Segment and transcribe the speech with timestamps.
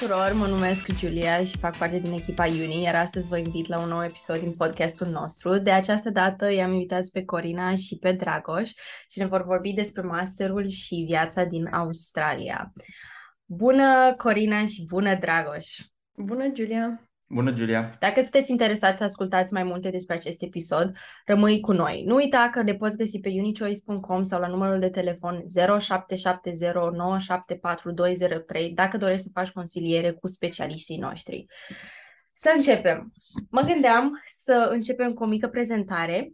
[0.00, 3.80] tuturor, mă numesc Julia și fac parte din echipa Uni, iar astăzi vă invit la
[3.80, 5.58] un nou episod din podcastul nostru.
[5.58, 8.70] De această dată i-am invitat pe Corina și pe Dragoș
[9.10, 12.72] și ne vor vorbi despre masterul și viața din Australia.
[13.44, 15.66] Bună Corina și bună Dragoș!
[16.16, 17.09] Bună Julia!
[17.32, 17.96] Bună, Julia!
[17.98, 22.02] Dacă sunteți interesați să ascultați mai multe despre acest episod, rămâi cu noi.
[22.06, 25.42] Nu uita că le poți găsi pe unichoice.com sau la numărul de telefon
[28.58, 31.46] 0770974203 dacă dorești să faci consiliere cu specialiștii noștri.
[32.32, 33.12] Să începem.
[33.50, 36.32] Mă gândeam să începem cu o mică prezentare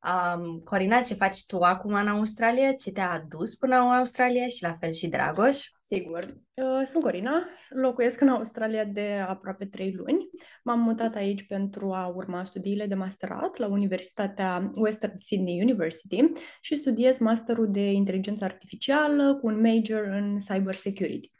[0.00, 2.72] Um, Corina, ce faci tu acum în Australia?
[2.72, 5.56] Ce te-a adus până în Australia și la fel și Dragoș?
[5.80, 6.36] Sigur.
[6.54, 10.28] Uh, sunt Corina, locuiesc în Australia de aproape trei luni.
[10.62, 16.76] M-am mutat aici pentru a urma studiile de masterat la Universitatea Western Sydney University și
[16.76, 21.30] studiez masterul de inteligență artificială cu un major în cyber security.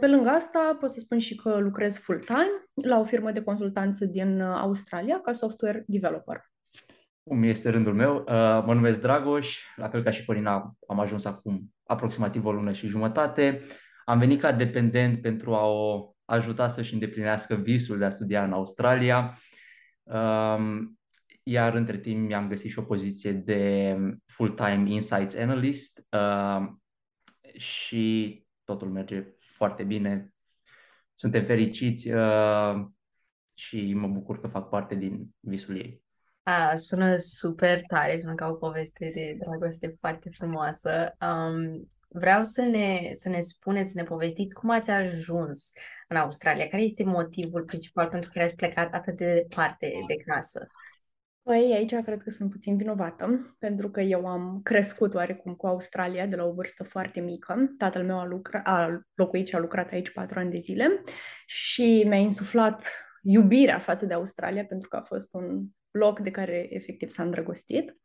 [0.00, 4.04] Pe lângă asta, pot să spun și că lucrez full-time la o firmă de consultanță
[4.04, 6.49] din Australia ca software developer.
[7.30, 8.16] Cum este rândul meu?
[8.16, 12.72] Uh, mă numesc Dragoș, la fel ca și Corina, am ajuns acum aproximativ o lună
[12.72, 13.60] și jumătate.
[14.04, 18.52] Am venit ca dependent pentru a o ajuta să-și îndeplinească visul de a studia în
[18.52, 19.38] Australia.
[20.02, 20.98] Um,
[21.42, 26.82] iar între timp mi-am găsit și o poziție de full-time Insights Analyst um,
[27.56, 30.34] și totul merge foarte bine.
[31.14, 32.86] Suntem fericiți uh,
[33.54, 36.08] și mă bucur că fac parte din visul ei.
[36.42, 41.16] A, sună super tare, sună ca o poveste de dragoste foarte frumoasă.
[41.20, 45.72] Um, vreau să ne, să ne spuneți, să ne povestiți cum ați ajuns
[46.08, 46.68] în Australia.
[46.68, 50.66] Care este motivul principal pentru care ați plecat atât de departe de casă?
[51.42, 56.26] Păi aici cred că sunt puțin vinovată, pentru că eu am crescut oarecum cu Australia
[56.26, 57.74] de la o vârstă foarte mică.
[57.78, 61.02] Tatăl meu a, lucra, a locuit și a lucrat aici patru ani de zile
[61.46, 62.86] și mi-a insuflat
[63.22, 67.96] iubirea față de Australia, pentru că a fost un loc de care efectiv s-a îndrăgostit.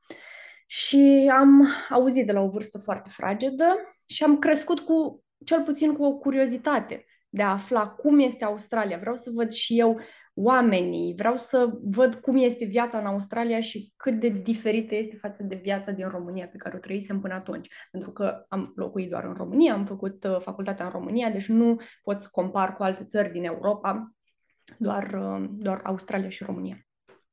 [0.68, 3.66] Și am auzit de la o vârstă foarte fragedă
[4.06, 8.98] și am crescut cu, cel puțin cu o curiozitate de a afla cum este Australia.
[8.98, 10.00] Vreau să văd și eu
[10.34, 15.44] oamenii, vreau să văd cum este viața în Australia și cât de diferită este față
[15.44, 17.68] de viața din România pe care o trăisem până atunci.
[17.92, 21.80] Pentru că am locuit doar în România, am făcut uh, facultatea în România, deci nu
[22.04, 24.12] pot să compar cu alte țări din Europa,
[24.78, 26.78] doar, uh, doar Australia și România.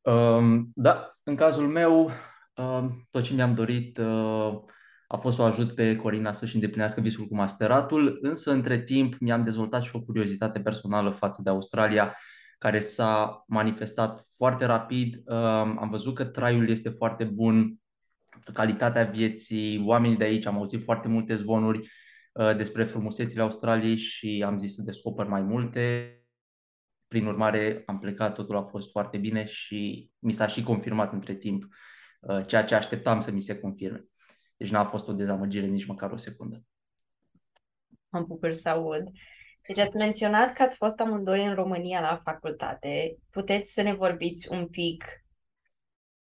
[0.03, 2.11] Um, da, în cazul meu,
[2.57, 4.63] um, tot ce mi-am dorit uh,
[5.07, 9.19] a fost să o ajut pe Corina să-și îndeplinească visul cu masteratul, însă între timp
[9.19, 12.17] mi-am dezvoltat și o curiozitate personală față de Australia,
[12.59, 15.23] care s-a manifestat foarte rapid.
[15.25, 15.39] Um,
[15.79, 17.75] am văzut că traiul este foarte bun,
[18.53, 21.79] calitatea vieții, oamenii de aici, am auzit foarte multe zvonuri
[22.33, 26.17] uh, despre frumusețile Australiei și am zis să descoper mai multe
[27.12, 31.34] prin urmare, am plecat, totul a fost foarte bine și mi s-a și confirmat între
[31.34, 31.65] timp
[32.21, 34.05] uh, ceea ce așteptam să mi se confirme.
[34.56, 36.62] Deci n-a fost o dezamăgire nici măcar o secundă.
[38.11, 39.03] Am bucur să aud.
[39.67, 43.17] Deci ați menționat că ați fost amândoi în România la facultate.
[43.31, 45.05] Puteți să ne vorbiți un pic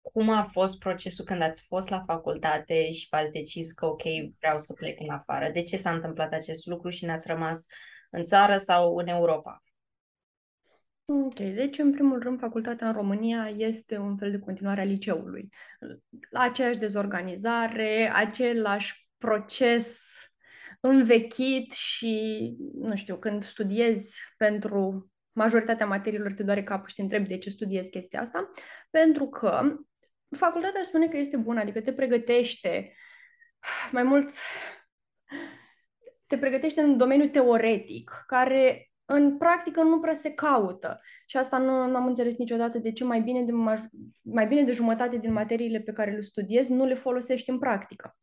[0.01, 4.03] cum a fost procesul când ați fost la facultate și v-ați decis că ok,
[4.39, 5.49] vreau să plec în afară?
[5.49, 7.65] De ce s-a întâmplat acest lucru și ne-ați rămas
[8.09, 9.64] în țară sau în Europa?
[11.07, 15.49] Ok, deci în primul rând facultatea în România este un fel de continuare a liceului.
[16.29, 20.13] La aceeași dezorganizare, același proces
[20.79, 27.27] învechit și, nu știu, când studiezi pentru majoritatea materiilor te doare capul și te întrebi
[27.27, 28.51] de ce studiezi chestia asta,
[28.89, 29.75] pentru că
[30.37, 32.93] facultatea spune că este bună, adică te pregătește
[33.91, 34.29] mai mult
[36.27, 41.01] te pregătește în domeniul teoretic, care în practică nu prea se caută.
[41.25, 43.51] Și asta nu, nu am înțeles niciodată de ce mai bine de,
[44.21, 48.17] mai bine de jumătate din materiile pe care le studiez nu le folosești în practică.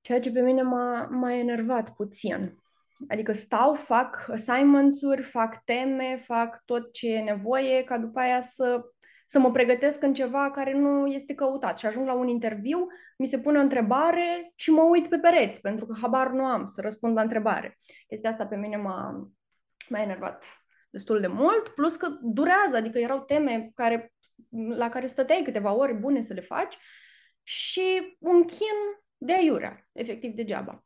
[0.00, 2.54] Ceea ce pe mine m-a, m-a enervat puțin.
[3.08, 8.80] Adică stau, fac assignments-uri, fac teme, fac tot ce e nevoie ca după aia să,
[9.26, 11.78] să mă pregătesc în ceva care nu este căutat.
[11.78, 12.86] Și ajung la un interviu,
[13.18, 16.64] mi se pune o întrebare și mă uit pe pereți, pentru că habar nu am
[16.64, 17.78] să răspund la întrebare.
[18.06, 19.28] Chestia asta pe mine m-a,
[19.92, 20.44] m-a enervat
[20.90, 24.12] destul de mult, plus că durează, adică erau teme care,
[24.76, 26.78] la care stăteai câteva ore bune să le faci
[27.42, 30.84] și un chin de aiurea, efectiv degeaba.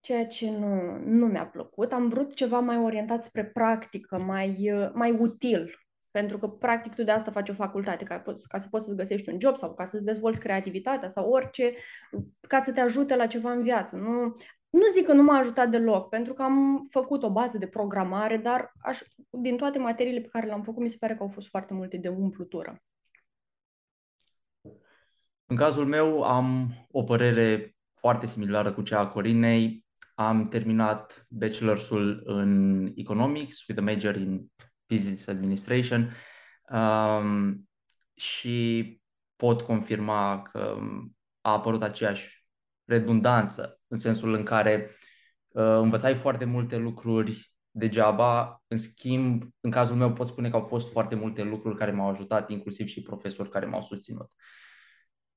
[0.00, 1.92] Ceea ce nu, nu mi-a plăcut.
[1.92, 5.74] Am vrut ceva mai orientat spre practică, mai, mai util.
[6.10, 9.28] Pentru că, practic, tu de asta faci o facultate, ca, ca să poți să-ți găsești
[9.28, 11.74] un job sau ca să-ți dezvolți creativitatea sau orice,
[12.48, 13.96] ca să te ajute la ceva în viață.
[13.96, 14.36] Nu
[14.70, 18.36] nu zic că nu m-a ajutat deloc, pentru că am făcut o bază de programare,
[18.36, 19.00] dar aș,
[19.30, 21.96] din toate materiile pe care le-am făcut, mi se pare că au fost foarte multe
[21.96, 22.82] de umplutură.
[25.46, 29.84] În cazul meu am o părere foarte similară cu cea a Corinei.
[30.14, 34.50] Am terminat bachelorsul în Economics with a major in
[34.86, 36.12] Business Administration
[36.70, 37.68] um,
[38.14, 39.00] și
[39.36, 40.78] pot confirma că
[41.40, 42.46] a apărut aceeași
[42.84, 44.90] redundanță în sensul în care
[45.48, 50.66] uh, învățai foarte multe lucruri degeaba, în schimb, în cazul meu pot spune că au
[50.66, 54.30] fost foarte multe lucruri care m-au ajutat, inclusiv și profesori care m-au susținut.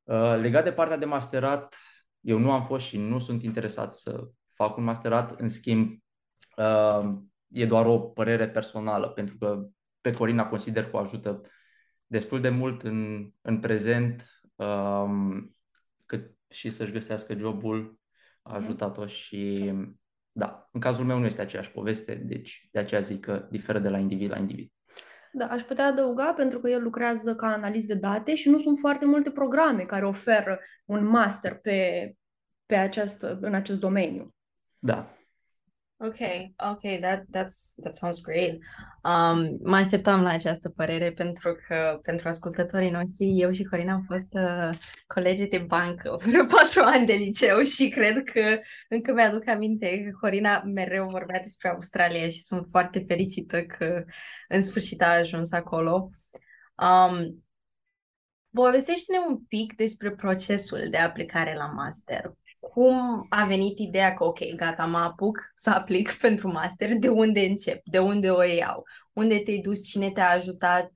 [0.03, 1.77] Uh, legat de partea de masterat,
[2.19, 5.97] eu nu am fost și nu sunt interesat să fac un masterat, în schimb,
[6.57, 7.13] uh,
[7.47, 9.67] e doar o părere personală, pentru că
[10.01, 11.41] pe Corina consider că o ajută
[12.05, 15.55] destul de mult în, în prezent, um,
[16.05, 17.99] cât și să-și găsească jobul,
[18.43, 19.73] a ajutat-o și
[20.31, 23.89] da, în cazul meu nu este aceeași poveste, deci de aceea zic că diferă de
[23.89, 24.71] la individ la individ.
[25.31, 28.77] Da, aș putea adăuga pentru că el lucrează ca analist de date și nu sunt
[28.77, 32.11] foarte multe programe care oferă un master pe,
[32.65, 34.35] pe această, în acest domeniu.
[34.79, 35.17] Da.
[36.05, 36.19] Ok,
[36.57, 38.59] ok, that, that's, that sounds great.
[39.03, 44.05] Um, mă așteptam la această părere pentru că pentru ascultătorii noștri, eu și Corina am
[44.07, 44.69] fost uh,
[45.07, 48.59] colegi de bancă vreo patru ani de liceu și cred că
[48.89, 54.03] încă mi-aduc aminte că Corina mereu vorbea despre Australia și sunt foarte fericită că
[54.47, 56.09] în sfârșit a ajuns acolo.
[56.75, 57.43] Um,
[58.51, 62.33] povestește-ne un pic despre procesul de aplicare la master
[62.73, 67.39] cum a venit ideea că, ok, gata, mă apuc să aplic pentru master, de unde
[67.39, 68.83] încep, de unde o iau,
[69.13, 70.91] unde te-ai dus, cine te-a ajutat,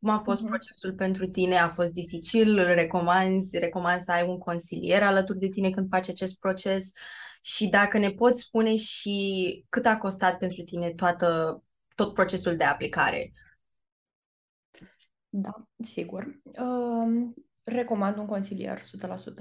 [0.00, 0.48] cum a fost uh-huh.
[0.48, 5.48] procesul pentru tine, a fost dificil, îl recomanzi, recomanzi să ai un consilier alături de
[5.48, 6.92] tine când faci acest proces?
[7.40, 11.62] Și dacă ne poți spune și cât a costat pentru tine toată,
[11.94, 13.32] tot procesul de aplicare.
[15.28, 16.40] Da, sigur.
[16.42, 17.28] Uh,
[17.76, 18.80] recomand un consilier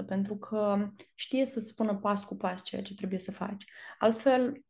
[0.04, 3.66] 100% pentru că știe să-ți spună pas cu pas ceea ce trebuie să faci.
[4.00, 4.62] Altfel,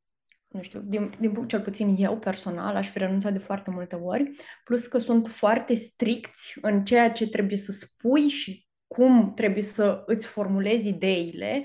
[0.48, 4.30] nu știu, din, din cel puțin eu personal aș fi renunțat de foarte multe ori,
[4.64, 10.04] plus că sunt foarte stricți în ceea ce trebuie să spui și cum trebuie să
[10.06, 11.64] îți formulezi ideile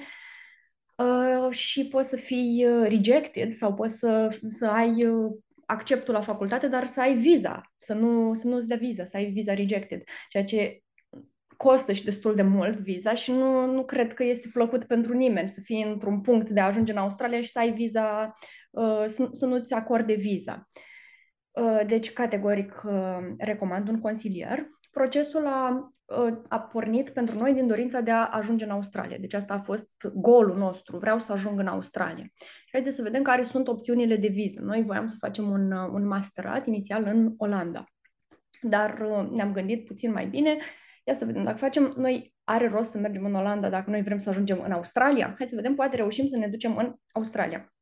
[0.96, 5.32] uh, și poți să fii uh, rejected sau poți să, să ai uh,
[5.70, 9.30] acceptul la facultate, dar să ai viza, să nu, să nu-ți dea viza, să ai
[9.30, 10.82] viza rejected, ceea ce
[11.62, 15.48] costă și destul de mult viza și nu, nu cred că este plăcut pentru nimeni
[15.48, 18.34] să fii într-un punct de a ajunge în Australia și să ai viza,
[18.70, 20.68] uh, să, să nu-ți acorde viza.
[21.50, 24.66] Uh, deci, categoric, uh, recomand un consilier.
[24.90, 29.16] Procesul a, uh, a pornit pentru noi din dorința de a ajunge în Australia.
[29.18, 30.96] Deci asta a fost golul nostru.
[30.96, 32.26] Vreau să ajung în Australia.
[32.72, 34.60] Haideți să vedem care sunt opțiunile de viză.
[34.62, 37.84] Noi voiam să facem un, uh, un masterat inițial în Olanda.
[38.60, 40.58] Dar uh, ne-am gândit puțin mai bine
[41.04, 44.18] Ia să vedem, dacă facem, noi are rost să mergem în Olanda dacă noi vrem
[44.18, 45.34] să ajungem în Australia?
[45.38, 47.72] Hai să vedem, poate reușim să ne ducem în Australia.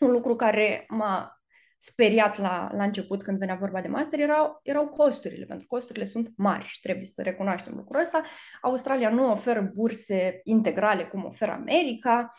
[0.00, 1.36] Un lucru care m-a
[1.78, 6.04] speriat la, la început când venea vorba de master erau, erau costurile, pentru că costurile
[6.04, 8.22] sunt mari și trebuie să recunoaștem lucrul ăsta.
[8.62, 12.30] Australia nu oferă burse integrale cum oferă America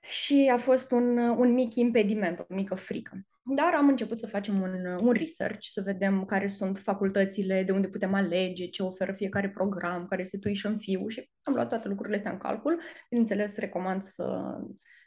[0.00, 3.20] și a fost un, un mic impediment, o mică frică.
[3.42, 7.88] Dar am început să facem un, un research, să vedem care sunt facultățile, de unde
[7.88, 12.16] putem alege, ce oferă fiecare program, care este tuition fee și am luat toate lucrurile
[12.16, 12.80] astea în calcul.
[13.08, 14.58] Bineînțeles, recomand să,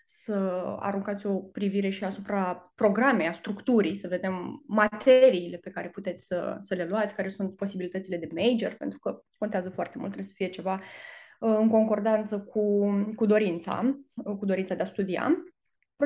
[0.06, 0.34] să
[0.80, 6.56] aruncați o privire și asupra programei, a structurii, să vedem materiile pe care puteți să,
[6.60, 10.38] să le luați, care sunt posibilitățile de major, pentru că contează foarte mult, trebuie să
[10.38, 10.74] fie ceva
[11.40, 14.00] uh, în concordanță cu, cu dorința,
[14.40, 15.44] cu dorința de a studia.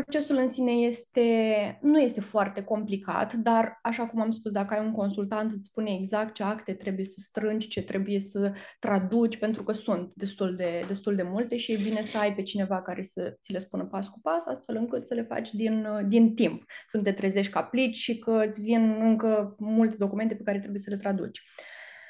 [0.04, 4.86] Procesul în sine este, nu este foarte complicat, dar, așa cum am spus, dacă ai
[4.86, 9.64] un consultant, îți spune exact ce acte trebuie să strângi, ce trebuie să traduci, pentru
[9.64, 13.04] că sunt destul de, destul de multe și e bine să ai pe cineva care
[13.04, 16.64] să ți le spună pas cu pas, astfel încât să le faci din, din timp.
[16.86, 20.60] Să nu te trezești că aplici și că îți vin încă multe documente pe care
[20.60, 21.42] trebuie să le traduci.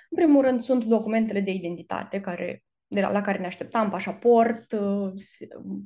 [0.09, 4.71] În primul rând sunt documentele de identitate care de la, la care ne așteptam, pașaport,
[4.71, 5.11] uh,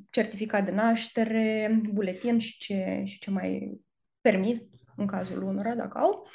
[0.10, 3.79] certificat de naștere, buletin și ce, și ce mai
[4.22, 4.60] permis
[4.96, 6.27] în cazul unora, dacă au.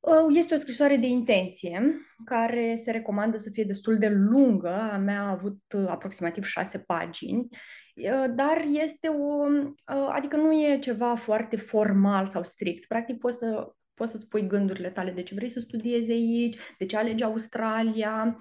[0.00, 4.72] Uh, este o scrisoare de intenție care se recomandă să fie destul de lungă.
[4.92, 7.48] A mea a avut uh, aproximativ șase pagini,
[8.34, 9.44] dar este o.
[10.10, 12.86] adică nu e ceva foarte formal sau strict.
[12.86, 16.86] Practic poți să poți să spui gândurile tale, de ce vrei să studiezi aici, de
[16.86, 18.38] ce alegi Australia,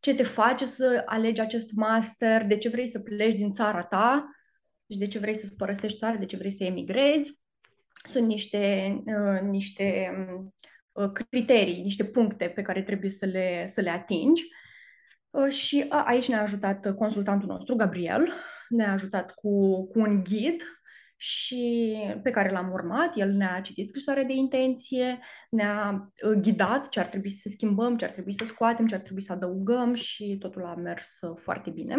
[0.00, 4.30] ce te face să alegi acest master, de ce vrei să pleci din țara ta.
[4.90, 7.40] și de ce vrei să-ți părăsești țara, de ce vrei să emigrezi.
[8.08, 10.10] Sunt niște, uh, niște
[10.92, 14.42] uh, criterii, niște puncte pe care trebuie să le, să le atingi.
[15.30, 18.32] Uh, și aici ne-a ajutat consultantul nostru, Gabriel,
[18.68, 20.62] ne-a ajutat cu, cu un ghid
[21.22, 23.16] și pe care l-am urmat.
[23.16, 25.18] El ne-a citit scrisoarea de intenție,
[25.50, 29.00] ne-a uh, ghidat ce ar trebui să schimbăm, ce ar trebui să scoatem, ce ar
[29.00, 31.96] trebui să adăugăm și totul a mers uh, foarte bine.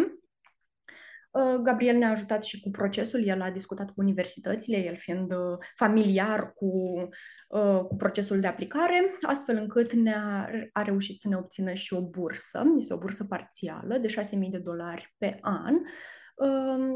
[1.30, 5.32] Uh, Gabriel ne-a ajutat și cu procesul, el a discutat cu universitățile, el fiind
[5.76, 6.92] familiar cu,
[7.88, 12.62] cu procesul de aplicare, astfel încât ne-a a reușit să ne obțină și o bursă,
[12.78, 15.74] este o bursă parțială de 6.000 de dolari pe an,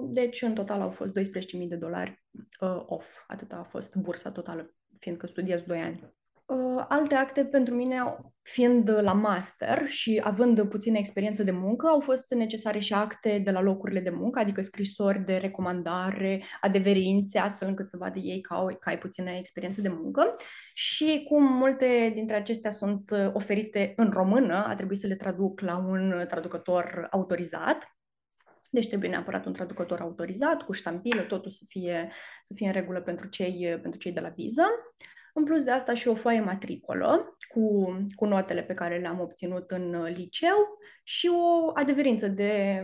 [0.03, 2.23] deci, în total au fost 12.000 de dolari
[2.61, 3.25] uh, off.
[3.27, 6.15] Atâta a fost bursa totală, fiindcă studiez 2 ani.
[6.47, 12.01] Uh, alte acte pentru mine, fiind la master și având puțină experiență de muncă, au
[12.01, 17.69] fost necesare și acte de la locurile de muncă, adică scrisori de recomandare, adeverințe, astfel
[17.69, 20.37] încât să vadă ei că, au, că ai puțină experiență de muncă.
[20.75, 25.77] Și cum multe dintre acestea sunt oferite în română, a trebuit să le traduc la
[25.77, 27.96] un traducător autorizat.
[28.71, 33.01] Deci trebuie neapărat un traducător autorizat, cu ștampilă, totul să fie, să fie în regulă
[33.01, 34.63] pentru cei, pentru cei de la viză.
[35.35, 39.71] În plus de asta și o foaie matricolă cu, cu notele pe care le-am obținut
[39.71, 42.83] în liceu și o adeverință de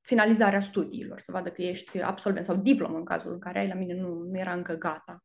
[0.00, 3.68] finalizare a studiilor, să vadă că ești absolvent sau diplomă în cazul în care ai
[3.68, 5.24] la mine nu, nu era încă gata.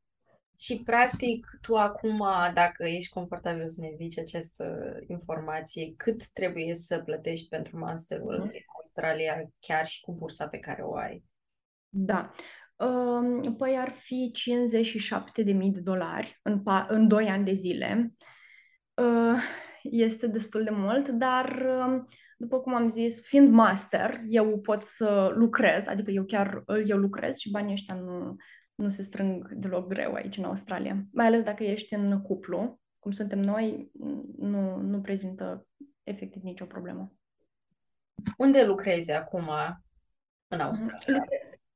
[0.60, 2.18] Și, practic, tu acum,
[2.54, 8.42] dacă ești confortabil să ne zici această informație, cât trebuie să plătești pentru masterul mm.
[8.42, 11.24] în Australia, chiar și cu bursa pe care o ai?
[11.90, 12.32] Da.
[13.58, 14.32] Păi ar fi
[15.44, 18.14] 57.000 de dolari în, pa- în 2 ani de zile.
[19.82, 21.66] Este destul de mult, dar
[22.38, 27.38] după cum am zis, fiind master, eu pot să lucrez, adică eu chiar eu lucrez
[27.38, 28.36] și banii ăștia nu,
[28.78, 31.06] nu se strâng deloc greu aici în Australia.
[31.12, 33.92] Mai ales dacă ești în cuplu, cum suntem noi,
[34.38, 35.68] nu, nu prezintă
[36.04, 37.12] efectiv nicio problemă.
[38.38, 39.50] Unde lucrezi acum
[40.48, 41.24] în Australia?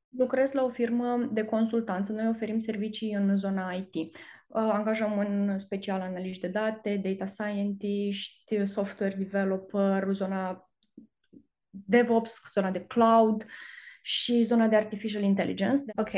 [0.10, 2.12] Lucrez la o firmă de consultanță.
[2.12, 3.96] Noi oferim servicii în zona IT.
[3.96, 10.72] Uh, angajăm în special analiști de date, data scientist, software developer, zona
[11.70, 13.46] DevOps, zona de cloud
[14.02, 15.82] și zona de artificial intelligence.
[15.96, 16.12] Ok.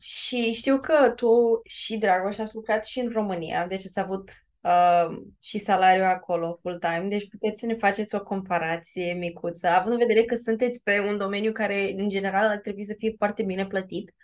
[0.00, 4.30] Și știu că tu și Dragoș ați lucrat și în România, deci ați avut
[4.60, 9.98] uh, și salariul acolo full-time, deci puteți să ne faceți o comparație micuță, având în
[10.06, 13.66] vedere că sunteți pe un domeniu care, în general, ar trebui să fie foarte bine
[13.66, 14.14] plătit.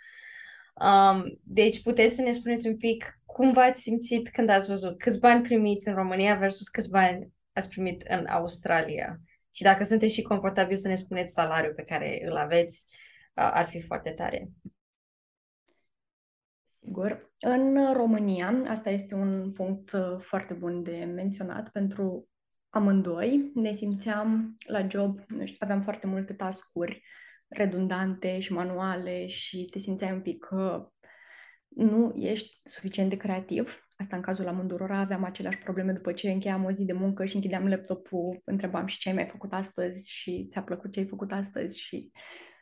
[0.75, 5.21] Um, deci puteți să ne spuneți un pic cum v-ați simțit când ați văzut câți
[5.21, 9.21] bani primiți în România versus câți bani ați primit în Australia.
[9.51, 13.67] Și dacă sunteți și confortabil să ne spuneți salariul pe care îl aveți, uh, ar
[13.67, 14.49] fi foarte tare.
[16.87, 17.33] Sigur.
[17.41, 22.29] În România, asta este un punct uh, foarte bun de menționat pentru
[22.69, 23.51] amândoi.
[23.55, 27.03] Ne simțeam la job, nu știu, aveam foarte multe tascuri
[27.49, 30.91] redundante și manuale și te simțeai un pic că
[31.69, 33.89] nu ești suficient de creativ.
[33.97, 37.35] Asta în cazul amândurora aveam aceleași probleme după ce încheiam o zi de muncă și
[37.35, 41.33] închideam laptopul, întrebam și ce ai mai făcut astăzi și ți-a plăcut ce ai făcut
[41.33, 42.11] astăzi și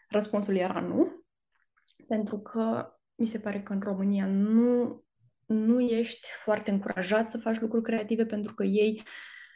[0.09, 1.25] răspunsul era nu.
[2.07, 5.03] Pentru că mi se pare că în România nu,
[5.47, 9.03] nu ești foarte încurajat să faci lucruri creative pentru că ei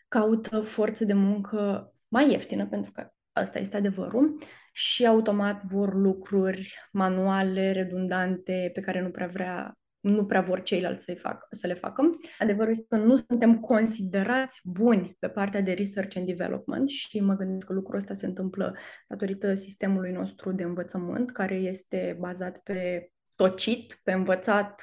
[0.09, 4.39] caută forță de muncă mai ieftină, pentru că asta este adevărul,
[4.73, 11.05] și automat vor lucruri manuale, redundante, pe care nu prea vrea nu prea vor ceilalți
[11.05, 12.19] să, fac, să le facă.
[12.39, 17.35] Adevărul este că nu suntem considerați buni pe partea de research and development și mă
[17.35, 18.77] gândesc că lucrul ăsta se întâmplă
[19.09, 24.83] datorită sistemului nostru de învățământ, care este bazat pe tocit, pe învățat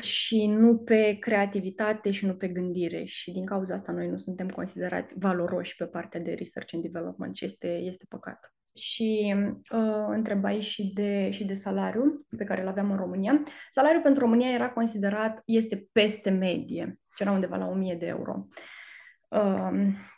[0.00, 3.04] și nu pe creativitate și nu pe gândire.
[3.04, 7.36] Și din cauza asta noi nu suntem considerați valoroși pe partea de research and development
[7.36, 8.52] și este, este păcat.
[8.74, 9.34] Și
[9.72, 13.42] uh, întrebai și de, și de salariu pe care îl aveam în România.
[13.70, 18.46] Salariul pentru România era considerat, este peste medie, ce era undeva la 1000 de euro.
[18.48, 18.56] Uh,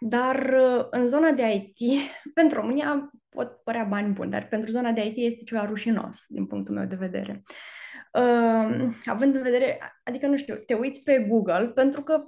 [0.01, 2.01] dar uh, în zona de IT,
[2.35, 6.47] pentru România pot părea bani buni, dar pentru zona de IT este ceva rușinos, din
[6.47, 7.43] punctul meu de vedere.
[8.13, 12.27] Uh, având în vedere, adică nu știu, te uiți pe Google, pentru că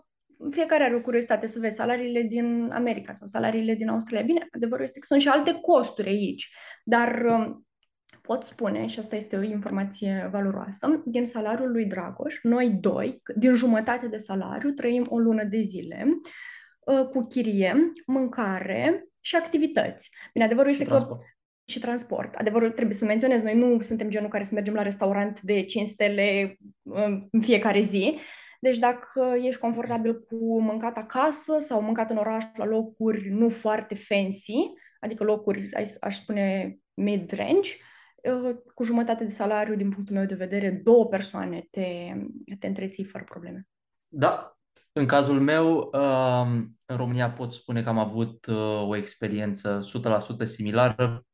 [0.50, 4.24] fiecare are o curiozitate să vezi salariile din America sau salariile din Australia.
[4.26, 7.56] Bine, adevărul este că sunt și alte costuri aici, dar uh,
[8.22, 13.54] pot spune, și asta este o informație valoroasă, din salariul lui Dragoș, noi doi, din
[13.54, 16.20] jumătate de salariu, trăim o lună de zile uh,
[16.84, 20.10] cu chirie, mâncare, și activități.
[20.32, 21.20] Bine, adevărul și este transport.
[21.20, 21.26] că
[21.64, 22.34] și transport.
[22.34, 25.88] Adevărul trebuie să menționez, noi nu suntem genul care să mergem la restaurant de 5
[25.88, 26.56] stele
[27.30, 28.18] în fiecare zi,
[28.60, 33.94] deci dacă ești confortabil cu mâncat acasă sau mâncat în oraș la locuri nu foarte
[33.94, 35.68] fancy, adică locuri,
[36.00, 37.70] aș spune mid-range,
[38.22, 42.12] uh, cu jumătate de salariu, din punctul meu de vedere, două persoane te,
[42.58, 43.66] te întreții fără probleme.
[44.08, 44.51] Da,
[44.92, 49.80] în cazul meu, um, în România pot spune că am avut uh, o experiență
[50.42, 51.26] 100% similară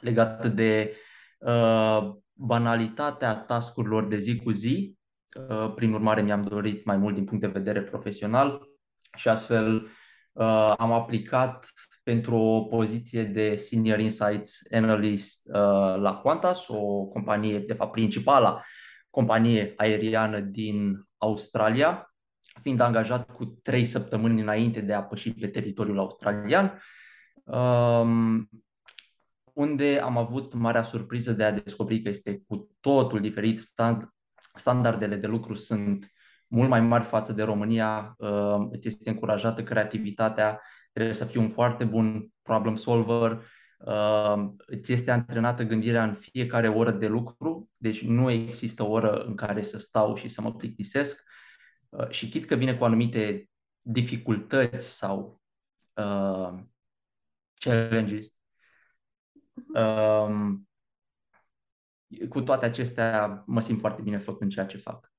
[0.00, 0.96] legată de
[1.38, 4.96] uh, banalitatea tascurilor de zi cu zi.
[5.74, 8.68] Prin urmare, mi-am dorit mai mult din punct de vedere profesional
[9.16, 9.88] și astfel
[10.76, 15.54] am aplicat pentru o poziție de Senior Insights Analyst uh,
[15.96, 18.62] la Qantas, o companie, de fapt, principala
[19.10, 22.11] companie aeriană din Australia,
[22.62, 26.80] fiind angajat cu trei săptămâni înainte de a păși pe teritoriul australian,
[27.44, 28.48] um,
[29.52, 33.60] unde am avut marea surpriză de a descoperi că este cu totul diferit.
[33.60, 34.08] Stand,
[34.54, 36.12] standardele de lucru sunt
[36.46, 40.60] mult mai mari față de România, uh, îți este încurajată creativitatea,
[40.92, 43.42] trebuie să fii un foarte bun problem solver,
[43.78, 49.14] uh, îți este antrenată gândirea în fiecare oră de lucru, deci nu există o oră
[49.14, 51.22] în care să stau și să mă plictisesc.
[51.24, 51.31] uh,
[52.08, 55.40] și chit că vine cu anumite dificultăți sau
[55.94, 56.58] uh,
[57.54, 58.36] challenges,
[59.74, 60.54] uh,
[62.28, 65.12] cu toate acestea mă simt foarte bine făcând ceea ce fac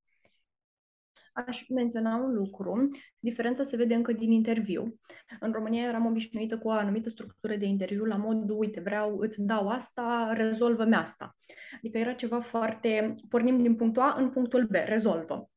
[1.33, 2.89] aș menționa un lucru.
[3.19, 4.99] Diferența se vede încă din interviu.
[5.39, 9.45] În România eram obișnuită cu o anumită structură de interviu la modul, uite, vreau, îți
[9.45, 11.37] dau asta, rezolvă-mi asta.
[11.75, 15.49] Adică era ceva foarte, pornim din punctul A în punctul B, rezolvă.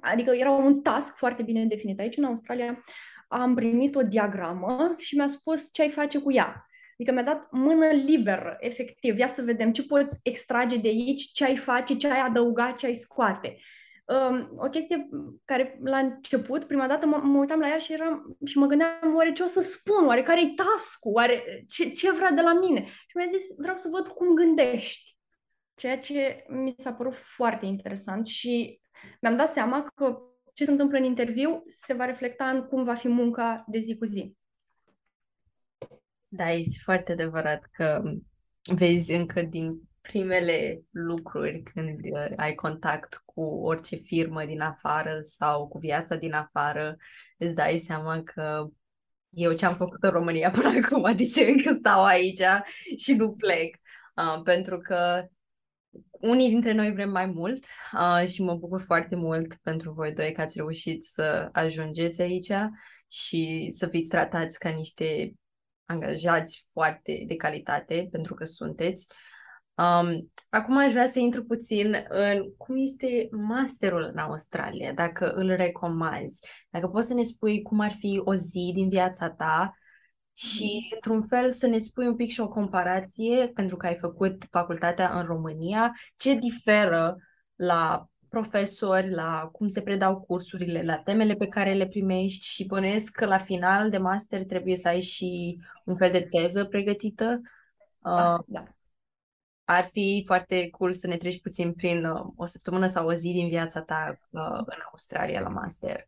[0.00, 2.00] Adică era un task foarte bine definit.
[2.00, 2.84] Aici, în Australia,
[3.28, 6.66] am primit o diagramă și mi-a spus ce ai face cu ea.
[6.92, 9.18] Adică mi-a dat mână liberă, efectiv.
[9.18, 12.86] Ia să vedem ce poți extrage de aici, ce ai face, ce ai adăuga, ce
[12.86, 13.56] ai scoate
[14.10, 15.08] um, o chestie
[15.44, 19.14] care la început, prima dată mă, mă uitam la ea și, eram, și mă gândeam
[19.14, 22.84] oare ce o să spun, oare care-i task oare ce, ce vrea de la mine.
[23.06, 25.18] Și mi-a zis, vreau să văd cum gândești.
[25.74, 28.80] Ceea ce mi s-a părut foarte interesant și
[29.20, 30.18] mi-am dat seama că
[30.54, 33.96] ce se întâmplă în interviu se va reflecta în cum va fi munca de zi
[33.96, 34.36] cu zi.
[36.28, 38.02] Da, este foarte adevărat că
[38.74, 45.68] vezi încă din primele lucruri când uh, ai contact cu orice firmă din afară sau
[45.68, 46.96] cu viața din afară,
[47.38, 48.66] îți dai seama că
[49.30, 52.42] eu ce am făcut în România până acum, de ce încă stau aici
[52.96, 53.76] și nu plec.
[54.14, 55.26] Uh, pentru că
[56.10, 60.32] unii dintre noi vrem mai mult uh, și mă bucur foarte mult pentru voi doi
[60.32, 62.52] că ați reușit să ajungeți aici
[63.08, 65.34] și să fiți tratați ca niște
[65.84, 69.06] angajați foarte de calitate, pentru că sunteți.
[69.74, 75.56] Um, acum aș vrea să intru puțin în cum este masterul în Australia, dacă îl
[75.56, 79.74] recomanzi, dacă poți să ne spui cum ar fi o zi din viața ta
[80.32, 80.94] și, mm-hmm.
[80.94, 85.18] într-un fel, să ne spui un pic și o comparație, pentru că ai făcut facultatea
[85.18, 87.16] în România, ce diferă
[87.54, 93.12] la profesori, la cum se predau cursurile, la temele pe care le primești și bănuiesc
[93.12, 97.40] că la final de master trebuie să ai și un fel de teză pregătită.
[97.98, 98.64] Da, uh, da
[99.70, 103.32] ar fi foarte cool să ne treci puțin prin uh, o săptămână sau o zi
[103.32, 106.06] din viața ta uh, în Australia la master.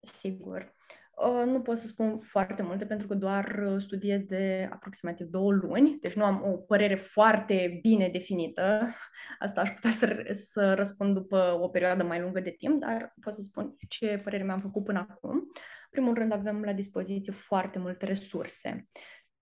[0.00, 0.73] Sigur.
[1.16, 5.52] Uh, nu pot să spun foarte multe pentru că doar uh, studiez de aproximativ două
[5.52, 8.94] luni, deci nu am o părere foarte bine definită.
[9.38, 13.34] Asta aș putea să, să răspund după o perioadă mai lungă de timp, dar pot
[13.34, 15.32] să spun ce părere mi-am făcut până acum.
[15.34, 18.88] În primul rând avem la dispoziție foarte multe resurse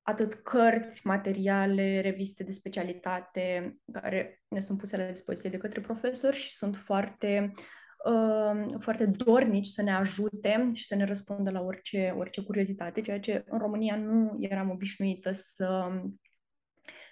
[0.02, 6.36] atât cărți, materiale, reviste de specialitate care ne sunt puse la dispoziție de către profesori
[6.36, 7.62] și sunt foarte, uh,
[8.78, 13.44] foarte dornici să ne ajute și să ne răspundă la orice, orice curiozitate, ceea ce
[13.46, 15.90] în România nu eram obișnuită să,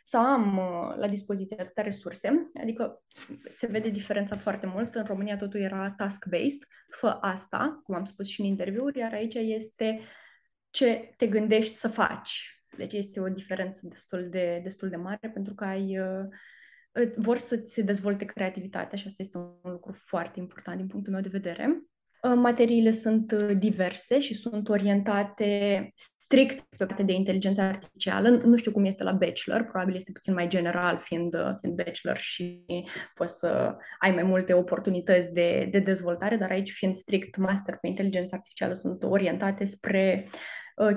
[0.02, 3.02] să am uh, la dispoziție atâtea resurse, adică
[3.50, 4.94] se vede diferența foarte mult.
[4.94, 9.34] În România totul era task-based, fă asta, cum am spus și în interviuri, iar aici
[9.34, 10.00] este
[10.70, 15.54] ce te gândești să faci deci este o diferență destul de, destul de mare pentru
[15.54, 16.24] că ai, uh,
[17.16, 21.28] vor să-ți dezvolte creativitatea și asta este un lucru foarte important din punctul meu de
[21.32, 21.84] vedere.
[22.22, 28.28] Uh, materiile sunt uh, diverse și sunt orientate strict pe partea de inteligență artificială.
[28.28, 32.64] Nu știu cum este la bachelor, probabil este puțin mai general fiind, fiind bachelor și
[33.14, 37.86] poți să ai mai multe oportunități de, de dezvoltare, dar aici fiind strict master pe
[37.86, 40.32] inteligență artificială sunt orientate spre uh,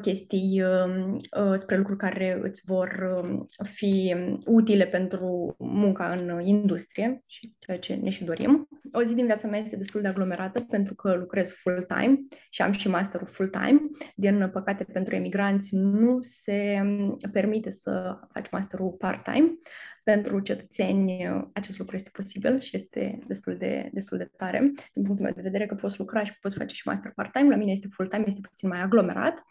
[0.01, 4.15] chestii uh, uh, spre lucruri care îți vor um, fi
[4.45, 8.67] utile pentru munca în industrie și ceea ce ne și dorim.
[8.91, 12.19] O zi din viața mea este destul de aglomerată pentru că lucrez full-time
[12.49, 13.81] și am și masterul full-time.
[14.15, 19.53] Din păcate, pentru emigranți nu se um, permite să faci masterul part-time
[20.03, 24.59] pentru cetățeni acest lucru este posibil și este destul de, destul de tare.
[24.93, 27.49] Din punctul meu de vedere că poți lucra și poți face și master part-time.
[27.49, 29.43] La mine este full-time, este puțin mai aglomerat.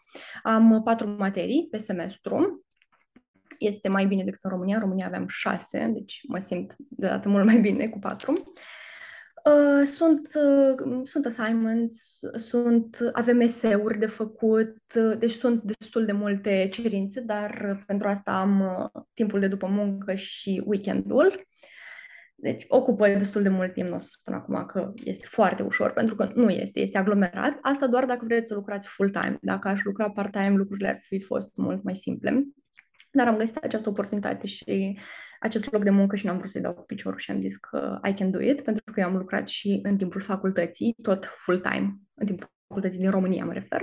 [0.43, 2.65] Am patru materii pe semestru.
[3.59, 4.75] Este mai bine decât în România.
[4.75, 8.33] În România aveam șase, deci mă simt deodată mult mai bine cu patru.
[9.43, 16.11] Uh, sunt, uh, sunt assignments, sunt, avem eseuri de făcut, uh, deci sunt destul de
[16.11, 21.47] multe cerințe, dar pentru asta am uh, timpul de după muncă și weekendul.
[22.35, 25.91] Deci ocupă destul de mult timp, nu o să spun acum că este foarte ușor,
[25.91, 27.57] pentru că nu este, este aglomerat.
[27.61, 29.37] Asta doar dacă vreți să lucrați full-time.
[29.41, 32.43] Dacă aș lucra part-time, lucrurile ar fi fost mult mai simple.
[33.11, 34.99] Dar am găsit această oportunitate și
[35.43, 37.99] acest loc de muncă și n-am vrut să-i dau cu piciorul și am zis că
[38.09, 41.95] I can do it, pentru că eu am lucrat și în timpul facultății, tot full-time,
[42.13, 43.81] în timpul facultății din România, mă refer.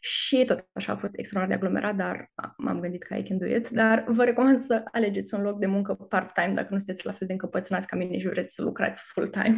[0.00, 3.46] Și tot așa a fost extraordinar de aglomerat, dar m-am gândit că I can do
[3.46, 3.68] it.
[3.68, 7.26] Dar vă recomand să alegeți un loc de muncă part-time dacă nu sunteți la fel
[7.26, 9.56] de încăpățânați ca mine și vreți să lucrați full-time.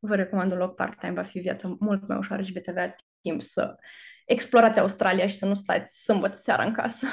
[0.00, 3.42] Vă recomand un loc part-time, va fi viața mult mai ușoară și veți avea timp
[3.42, 3.74] să
[4.26, 7.06] explorați Australia și să nu stați sâmbătă seara în casă.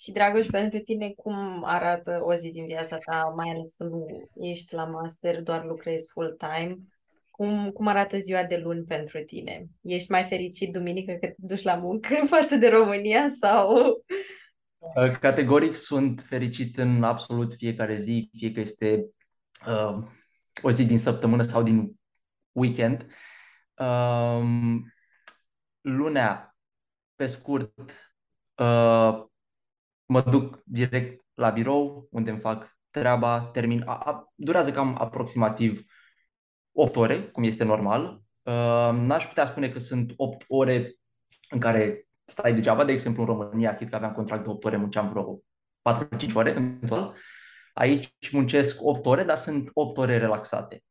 [0.00, 4.06] Și, Dragoș, pentru tine, cum arată o zi din viața ta, mai ales când nu
[4.34, 6.76] ești la master, doar lucrezi full-time?
[7.30, 9.66] Cum, cum arată ziua de luni pentru tine?
[9.82, 13.76] Ești mai fericit duminică că te duci la muncă față de România sau...
[14.78, 19.06] Uh, categoric sunt fericit în absolut fiecare zi, fie că este
[19.66, 19.98] uh,
[20.62, 22.00] o zi din săptămână sau din
[22.52, 23.06] weekend.
[23.74, 24.42] Uh,
[25.80, 26.56] lunea,
[27.14, 27.72] pe scurt,
[28.54, 29.28] uh,
[30.10, 33.82] mă duc direct la birou, unde îmi fac treaba, termin.
[33.86, 35.84] A, a, durează cam aproximativ
[36.72, 38.22] 8 ore, cum este normal.
[38.42, 40.94] Uh, n-aș putea spune că sunt 8 ore
[41.50, 42.84] în care stai degeaba.
[42.84, 45.42] De exemplu, în România, chit că aveam contract de 8 ore, munceam vreo
[45.82, 47.16] 4-5 ore în total.
[47.72, 50.82] Aici muncesc 8 ore, dar sunt 8 ore relaxate.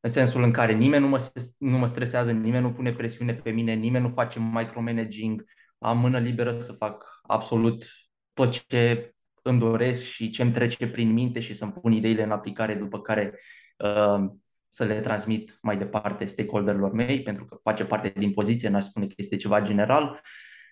[0.00, 3.50] În sensul în care nimeni nu mă, nu mă stresează, nimeni nu pune presiune pe
[3.50, 5.44] mine, nimeni nu face micromanaging,
[5.78, 7.84] am mână liberă să fac absolut
[8.32, 12.30] tot ce îmi doresc și ce îmi trece prin minte și să-mi pun ideile în
[12.30, 13.38] aplicare, după care
[13.76, 14.30] uh,
[14.68, 19.06] să le transmit mai departe stakeholderilor mei, pentru că face parte din poziție, n-aș spune
[19.06, 20.20] că este ceva general.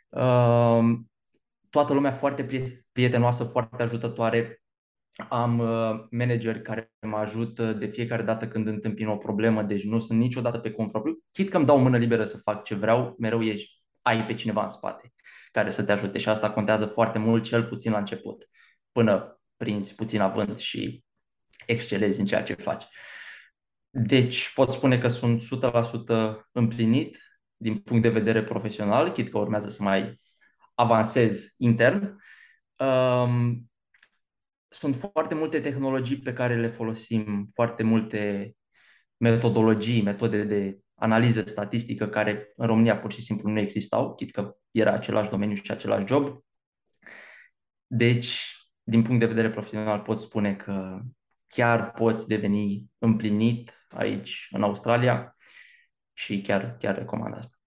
[0.09, 0.99] Uh,
[1.71, 2.47] toată lumea foarte
[2.93, 4.63] prietenoasă, foarte ajutătoare.
[5.29, 9.99] Am uh, manageri care mă ajută de fiecare dată când întâmpin o problemă, deci nu
[9.99, 11.19] sunt niciodată pe cont propriu.
[11.33, 14.63] Chit că îmi dau mână liberă să fac ce vreau, mereu ești, ai pe cineva
[14.63, 15.13] în spate
[15.51, 18.49] care să te ajute și asta contează foarte mult, cel puțin la început,
[18.93, 21.05] până prinzi puțin avânt și
[21.67, 22.85] excelezi în ceea ce faci.
[23.91, 27.19] Deci pot spune că sunt 100% împlinit
[27.57, 30.21] din punct de vedere profesional, chit că urmează să mai
[30.75, 32.17] avansez intern.
[32.77, 33.71] Um,
[34.69, 38.53] sunt foarte multe tehnologii pe care le folosim, foarte multe
[39.17, 44.57] metodologii, metode de analiză statistică care în România pur și simplu nu existau, chit că
[44.71, 46.45] era același domeniu și același job.
[47.87, 51.01] Deci, din punct de vedere profesional, pot spune că
[51.47, 55.37] chiar poți deveni împlinit aici, în Australia
[56.13, 57.61] și chiar, chiar recomand asta.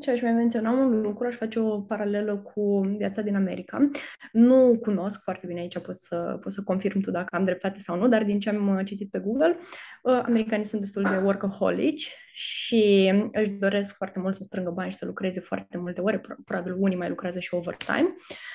[0.00, 3.90] Și aș mai menționa un lucru, aș face o paralelă cu viața din America.
[4.32, 7.98] Nu cunosc foarte bine aici, pot să, pot să confirm tu dacă am dreptate sau
[7.98, 9.56] nu, dar din ce am citit pe Google,
[10.02, 14.96] uh, americanii sunt destul de workaholici și își doresc foarte mult să strângă bani și
[14.96, 18.14] să lucreze foarte multe ore, probabil unii mai lucrează și overtime.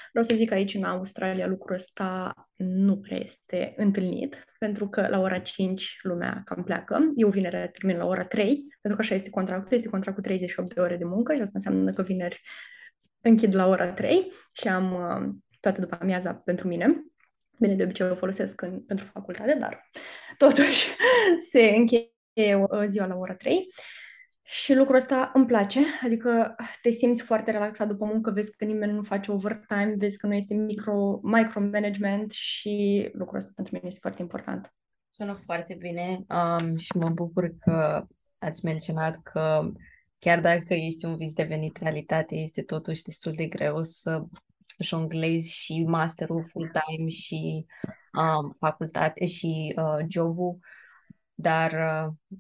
[0.09, 5.07] Vreau să zic că aici în Australia lucrul ăsta nu prea este întâlnit, pentru că
[5.07, 7.11] la ora 5 lumea cam pleacă.
[7.15, 10.73] Eu vineri termin la ora 3, pentru că așa este contractul, este contract cu 38
[10.73, 12.41] de ore de muncă și asta înseamnă că vineri
[13.21, 17.03] închid la ora 3 și am uh, toată după amiaza pentru mine.
[17.59, 19.89] Bine, de obicei o folosesc în, pentru facultate, dar
[20.37, 20.87] totuși
[21.51, 22.11] se încheie
[22.87, 23.67] ziua la ora 3.
[24.49, 28.91] Și lucrul ăsta îmi place, adică te simți foarte relaxat după muncă, vezi că nimeni
[28.91, 33.99] nu face overtime, vezi că nu este micro, micromanagement și lucrul ăsta pentru mine este
[34.01, 34.73] foarte important.
[35.09, 38.05] Sună foarte bine um, și mă bucur că
[38.37, 39.71] ați menționat că
[40.19, 44.23] chiar dacă este un vis devenit realitate, este totuși destul de greu să
[44.79, 47.65] jonglezi și masterul full-time și
[48.13, 50.57] um, facultate și uh, jobul,
[51.39, 52.37] dar uh,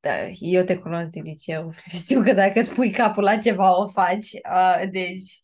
[0.00, 1.72] da, eu te cunosc de liceu.
[2.02, 4.30] Știu că dacă spui capul la ceva, o faci.
[4.32, 5.40] Uh, deci,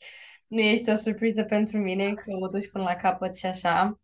[0.47, 4.01] nu este o surpriză pentru mine că o duci până la capăt și așa.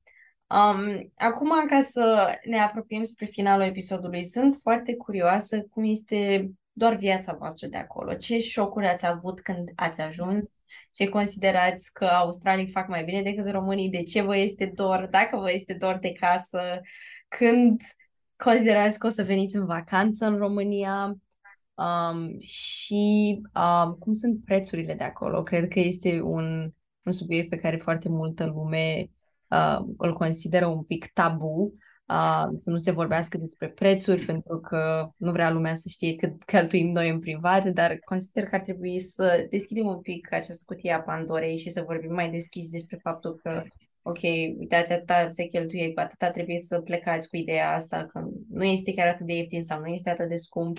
[0.47, 6.97] Um, acum, ca să ne apropiem spre finalul episodului, sunt foarte curioasă cum este doar
[6.97, 8.15] viața voastră de acolo.
[8.15, 10.59] Ce șocuri ați avut când ați ajuns?
[10.93, 13.91] Ce considerați că australii fac mai bine decât românii?
[13.91, 15.09] De ce vă este dor?
[15.11, 16.81] Dacă vă este dor de casă?
[17.29, 17.81] Când
[18.37, 21.17] considerați că o să veniți în vacanță în România?
[21.75, 25.43] Um, și um, cum sunt prețurile de acolo?
[25.43, 26.71] Cred că este un,
[27.03, 29.11] un subiect pe care foarte multă lume
[29.49, 31.75] uh, îl consideră un pic tabu,
[32.07, 36.45] uh, să nu se vorbească despre prețuri, pentru că nu vrea lumea să știe cât
[36.45, 40.93] cheltuim noi în privat, dar consider că ar trebui să deschidem un pic această cutie
[40.93, 43.63] a Pandorei și să vorbim mai deschis despre faptul că
[44.09, 44.23] ok,
[44.59, 48.95] uitați, atâta se cheltuie, cu atâta trebuie să plecați cu ideea asta, că nu este
[48.95, 50.79] chiar atât de ieftin sau nu este atât de scump.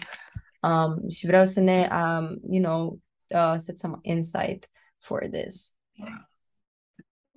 [0.61, 5.77] Um, și vreau să ne, um, you know, uh, set some insight for this.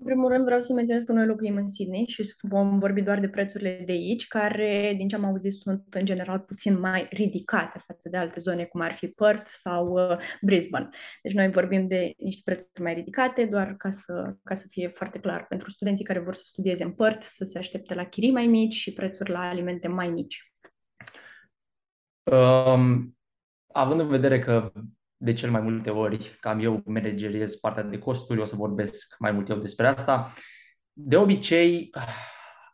[0.03, 3.21] În primul rând vreau să menționez că noi locuim în Sydney și vom vorbi doar
[3.21, 7.83] de prețurile de aici, care, din ce am auzit, sunt în general puțin mai ridicate
[7.87, 10.89] față de alte zone, cum ar fi Perth sau uh, Brisbane.
[11.23, 15.19] Deci noi vorbim de niște prețuri mai ridicate, doar ca să, ca să fie foarte
[15.19, 18.47] clar pentru studenții care vor să studieze în Perth, să se aștepte la chirii mai
[18.47, 20.53] mici și prețuri la alimente mai mici.
[22.23, 23.17] Um,
[23.73, 24.73] având în vedere că
[25.23, 29.33] de cel mai multe ori cam eu manageriez partea de costuri, o să vorbesc mai
[29.33, 30.33] mult eu despre asta.
[30.93, 31.91] De obicei,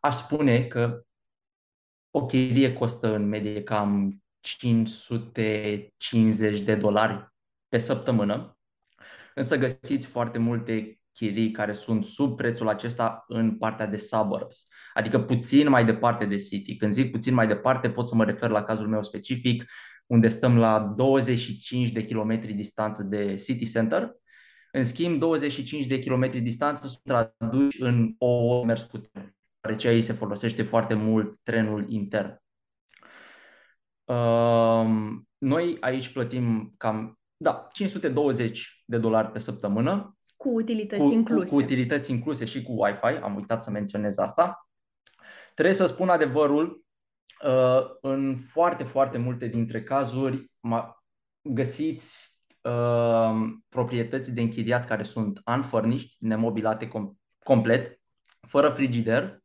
[0.01, 1.03] aș spune că
[2.11, 7.29] o chirie costă în medie cam 550 de dolari
[7.69, 8.59] pe săptămână,
[9.35, 15.21] însă găsiți foarte multe chirii care sunt sub prețul acesta în partea de suburbs, adică
[15.21, 16.77] puțin mai departe de city.
[16.77, 19.65] Când zic puțin mai departe, pot să mă refer la cazul meu specific,
[20.07, 24.15] unde stăm la 25 de kilometri distanță de city center.
[24.73, 29.89] În schimb, 25 de kilometri distanță sunt traduși în o oră mers cu tren, deoarece
[29.89, 32.43] aici se folosește foarte mult trenul intern.
[34.05, 40.17] Um, noi aici plătim cam da, 520 de dolari pe săptămână.
[40.37, 41.49] Cu utilități cu, incluse.
[41.49, 44.69] Cu, cu utilități incluse și cu Wi-Fi, am uitat să menționez asta.
[45.55, 46.86] Trebuie să spun adevărul, Uh,
[48.01, 50.51] în foarte, foarte multe dintre cazuri
[51.43, 58.01] găsiți uh, proprietăți de închiriat care sunt unfurnished, nemobilate com- complet,
[58.41, 59.39] fără frigider,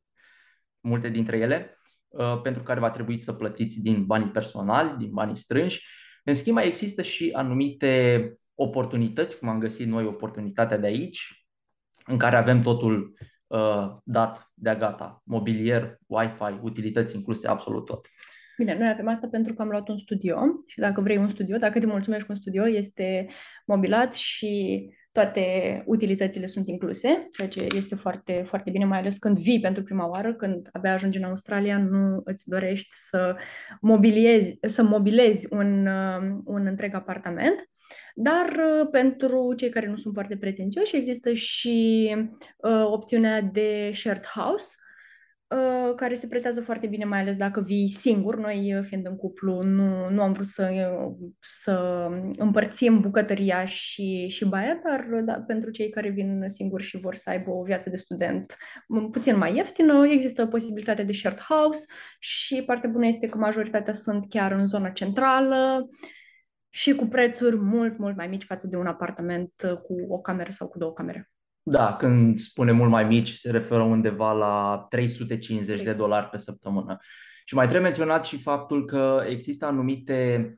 [0.79, 5.35] multe dintre ele, uh, pentru care va trebui să plătiți din banii personali, din banii
[5.35, 5.85] strânși.
[6.23, 11.45] În schimb, mai există și anumite oportunități, cum am găsit noi oportunitatea de aici,
[12.05, 13.27] în care avem totul uh,
[14.03, 18.07] dat de-a gata, mobilier, Wi-Fi, utilități incluse, absolut tot.
[18.57, 21.57] Bine, noi avem asta pentru că am luat un studio și dacă vrei un studio,
[21.57, 23.27] dacă te mulțumești cu un studio, este
[23.65, 29.39] mobilat și toate utilitățile sunt incluse, ceea ce este foarte, foarte bine, mai ales când
[29.39, 33.35] vii pentru prima oară, când abia ajungi în Australia, nu îți dorești să
[33.81, 37.70] mobiliezi, să mobilezi un, uh, un întreg apartament.
[38.15, 42.09] Dar uh, pentru cei care nu sunt foarte pretențioși există și
[42.57, 44.75] uh, opțiunea de shared house,
[45.47, 48.37] uh, care se pretează foarte bine, mai ales dacă vii singur.
[48.37, 50.71] Noi, uh, fiind în cuplu, nu, nu am vrut să,
[51.39, 57.15] să împărțim bucătăria și, și baia, dar da, pentru cei care vin singuri și vor
[57.15, 58.57] să aibă o viață de student
[59.11, 61.85] puțin mai ieftină, există posibilitatea de shared house
[62.19, 65.89] și partea bună este că majoritatea sunt chiar în zona centrală,
[66.73, 70.51] și cu prețuri mult, mult mai mici față de un apartament uh, cu o cameră
[70.51, 71.31] sau cu două camere.
[71.63, 76.97] Da, când spune mult mai mici, se referă undeva la 350 de dolari pe săptămână.
[77.45, 80.51] Și mai trebuie menționat și faptul că există anumite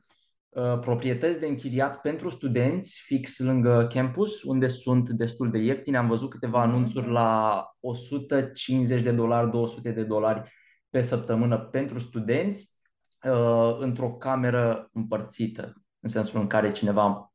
[0.48, 5.96] uh, proprietăți de închiriat pentru studenți fix lângă campus, unde sunt destul de ieftine.
[5.96, 6.68] Am văzut câteva mhm.
[6.68, 10.50] anunțuri la 150 de dolari, 200 de dolari
[10.90, 12.76] pe săptămână pentru studenți,
[13.24, 17.32] uh, într-o cameră împărțită în sensul în care cineva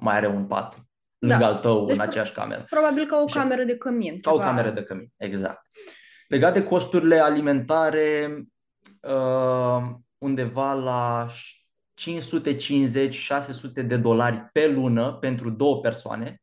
[0.00, 0.86] mai are un pat
[1.18, 1.46] lângă da.
[1.46, 2.64] al tău deci, în aceeași cameră.
[2.70, 4.20] Probabil ca o și cameră de cămin.
[4.20, 4.42] Ca ceva...
[4.42, 5.66] o cameră de cămin, exact.
[6.28, 8.42] Legat de costurile alimentare,
[9.00, 9.82] uh,
[10.18, 11.26] undeva la
[11.94, 16.42] 550-600 de dolari pe lună pentru două persoane,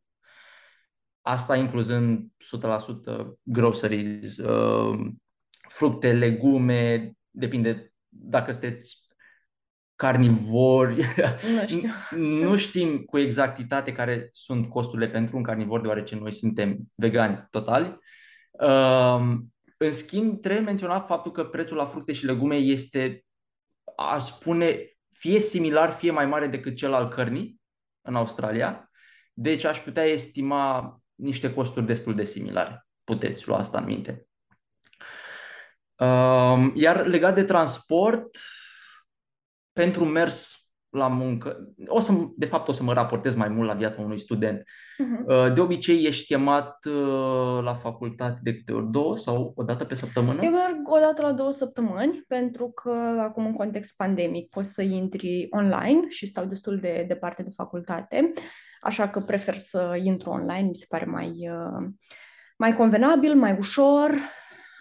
[1.22, 5.00] asta incluzând 100% groceries, uh,
[5.70, 9.03] fructe, legume, depinde dacă sunteți
[10.04, 10.96] carnivori.
[10.96, 11.90] Nu, știu.
[12.48, 17.98] nu știm cu exactitate care sunt costurile pentru un carnivor, deoarece noi suntem vegani totali.
[18.52, 23.26] Um, în schimb, trebuie menționat faptul că prețul la fructe și legume este,
[23.96, 27.62] aș spune, fie similar, fie mai mare decât cel al cărnii
[28.02, 28.92] în Australia.
[29.34, 32.88] Deci aș putea estima niște costuri destul de similare.
[33.04, 34.28] Puteți lua asta în minte.
[35.98, 38.38] Um, iar legat de transport,
[39.74, 40.58] pentru mers
[40.90, 44.20] la muncă, o să, de fapt o să mă raportez mai mult la viața unui
[44.20, 44.62] student.
[44.62, 45.54] Uh-huh.
[45.54, 48.92] De obicei ești chemat uh, la facultate de câte ori?
[48.92, 50.44] Două sau o dată pe săptămână?
[50.44, 54.82] Eu merg o dată la două săptămâni, pentru că acum în context pandemic poți să
[54.82, 58.34] intri online și stau destul de departe de facultate,
[58.82, 61.88] așa că prefer să intru online, mi se pare mai, uh,
[62.58, 64.12] mai convenabil, mai ușor,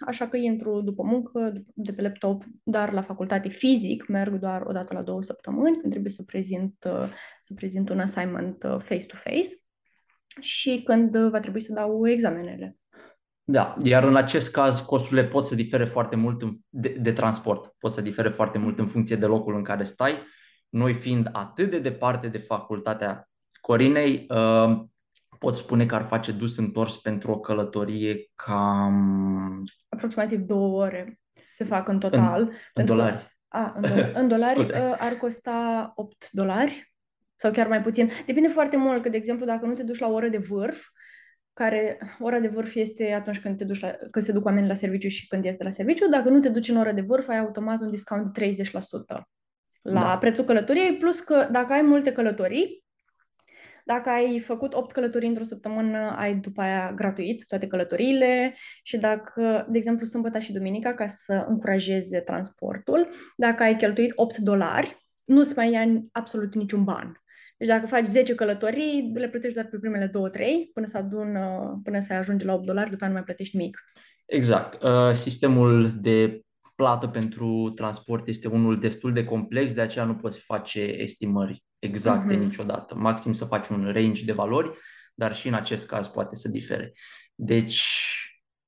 [0.05, 4.71] așa că intru după muncă, de pe laptop, dar la facultate fizic merg doar o
[4.71, 7.09] dată la două săptămâni, când trebuie să prezint, uh,
[7.41, 9.49] să prezint un assignment uh, face-to-face
[10.39, 12.77] și când va trebui să dau examenele.
[13.43, 17.91] Da, iar în acest caz costurile pot să difere foarte mult de, de transport, pot
[17.91, 20.13] să difere foarte mult în funcție de locul în care stai.
[20.69, 23.29] Noi fiind atât de departe de facultatea
[23.61, 24.83] Corinei, uh,
[25.39, 29.63] pot spune că ar face dus întors pentru o călătorie cam...
[29.93, 31.19] Aproximativ două ore
[31.53, 32.41] se fac în total.
[32.41, 33.37] În, în dolari.
[33.47, 36.93] A, în, do- în dolari uh, ar costa 8 dolari
[37.35, 38.11] sau chiar mai puțin.
[38.25, 40.85] Depinde foarte mult, că, de exemplu, dacă nu te duci la o oră de vârf,
[41.53, 44.75] care ora de vârf este atunci când, te duci la, când se duc oamenii la
[44.75, 46.09] serviciu și când este la serviciu.
[46.09, 48.53] Dacă nu te duci în oră de vârf, ai automat un discount de
[49.17, 49.21] 30%
[49.81, 50.17] la da.
[50.17, 52.82] prețul călătoriei, plus că dacă ai multe călătorii,
[53.83, 59.65] dacă ai făcut 8 călătorii într-o săptămână, ai după aia gratuit toate călătoriile și dacă,
[59.69, 65.53] de exemplu, sâmbătă și duminica, ca să încurajeze transportul, dacă ai cheltuit 8 dolari, nu-ți
[65.55, 67.23] mai ia absolut niciun ban.
[67.57, 70.11] Deci dacă faci 10 călătorii, le plătești doar pe primele 2-3
[70.73, 73.77] până să adună, până să ajungi la 8 dolari, după aia nu mai plătești nimic.
[74.25, 74.83] Exact.
[74.83, 76.42] Uh, sistemul de
[76.75, 82.35] plată pentru transport este unul destul de complex, de aceea nu poți face estimări exacte
[82.35, 82.39] uh-huh.
[82.39, 82.95] niciodată.
[82.95, 84.71] Maxim să faci un range de valori,
[85.15, 86.91] dar și în acest caz poate să difere.
[87.35, 87.83] Deci,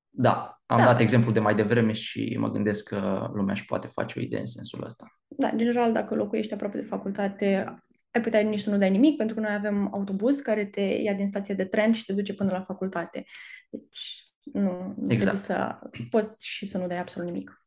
[0.09, 0.83] da, am da.
[0.83, 4.39] dat exemplu de mai devreme și mă gândesc că lumea își poate face o idee
[4.39, 5.05] în sensul ăsta.
[5.27, 7.65] Da, în general, dacă locuiești aproape de facultate,
[8.11, 11.13] ai putea nici să nu dai nimic, pentru că noi avem autobuz care te ia
[11.13, 13.25] din stația de tren și te duce până la facultate.
[13.69, 15.07] Deci, nu, exact.
[15.07, 17.64] trebuie să poți și să nu dai absolut nimic.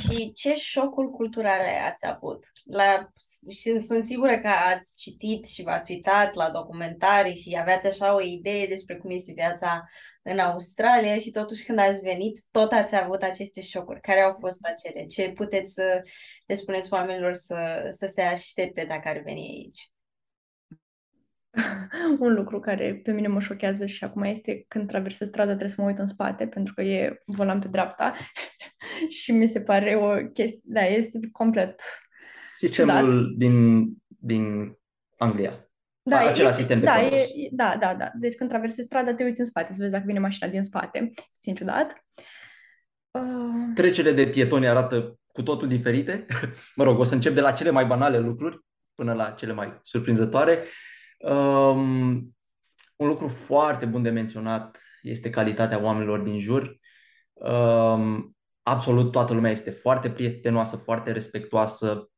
[0.00, 2.44] Și ce șocuri culturale ați avut?
[2.64, 3.08] La,
[3.50, 8.20] și sunt sigură că ați citit și v-ați uitat la documentarii și aveați așa o
[8.20, 9.84] idee despre cum este viața
[10.22, 14.00] în Australia și totuși când ați venit, tot ați avut aceste șocuri.
[14.00, 15.06] Care au fost acele?
[15.06, 16.02] Ce puteți să
[16.46, 19.91] le spuneți oamenilor să, să se aștepte dacă ar veni aici?
[22.18, 25.80] un lucru care pe mine mă șochează și acum este când traversez strada trebuie să
[25.80, 28.14] mă uit în spate pentru că e volan pe dreapta
[29.20, 31.80] și mi se pare o chestie, da, este complet
[32.54, 33.36] Sistemul ciudat.
[33.36, 34.76] din, din
[35.18, 35.66] Anglia.
[36.02, 38.10] Da, Acela este, sistem de da, e, da, da, da.
[38.14, 41.10] Deci când traversezi strada te uiți în spate să vezi dacă vine mașina din spate.
[41.32, 42.04] Puțin ciudat.
[43.10, 43.74] Uh...
[43.74, 46.24] Trecele de pietoni arată cu totul diferite.
[46.76, 48.58] mă rog, o să încep de la cele mai banale lucruri
[48.94, 50.52] până la cele mai surprinzătoare.
[50.52, 50.91] Uh,
[51.22, 52.34] Um,
[52.96, 56.76] un lucru foarte bun de menționat este calitatea oamenilor din jur.
[57.32, 62.10] Um, absolut toată lumea este foarte prietenoasă, foarte respectoasă,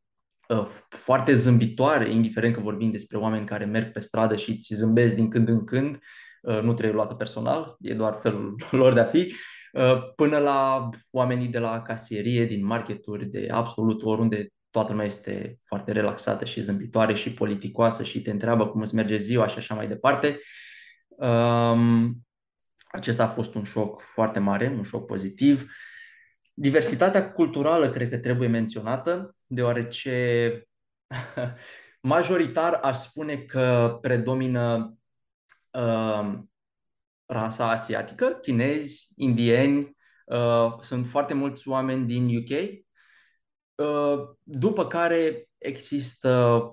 [0.48, 5.14] uh, foarte zâmbitoare, indiferent că vorbim despre oameni care merg pe stradă și îți zâmbesc
[5.14, 5.98] din când în când.
[6.42, 9.34] Uh, nu trebuie luată personal, e doar felul lor de a fi
[9.72, 15.60] uh, până la oamenii de la casierie, din marketuri, de absolut oriunde toată lumea este
[15.62, 19.74] foarte relaxată și zâmbitoare și politicoasă și te întreabă cum îți merge ziua și așa
[19.74, 20.40] mai departe.
[21.08, 22.24] Um,
[22.86, 25.70] acesta a fost un șoc foarte mare, un șoc pozitiv.
[26.54, 30.68] Diversitatea culturală cred că trebuie menționată, deoarece
[32.14, 34.94] majoritar aș spune că predomină
[35.70, 36.38] uh,
[37.26, 42.83] rasa asiatică, chinezi, indieni, uh, sunt foarte mulți oameni din UK Uh,
[44.42, 46.70] după care există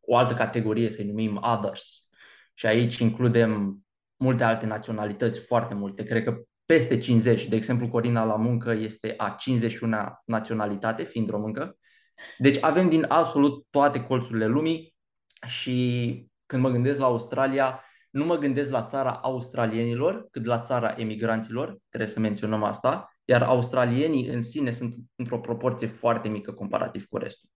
[0.00, 2.08] o altă categorie, să-i numim others.
[2.54, 3.82] Și aici includem
[4.16, 7.46] multe alte naționalități, foarte multe, cred că peste 50.
[7.46, 11.76] De exemplu, Corina la muncă este a 51 naționalitate, fiind româncă.
[12.38, 14.96] Deci avem din absolut toate colțurile lumii
[15.46, 20.94] și când mă gândesc la Australia, nu mă gândesc la țara australienilor, cât la țara
[20.96, 27.04] emigranților, trebuie să menționăm asta, iar australienii în sine sunt într-o proporție foarte mică comparativ
[27.04, 27.50] cu restul.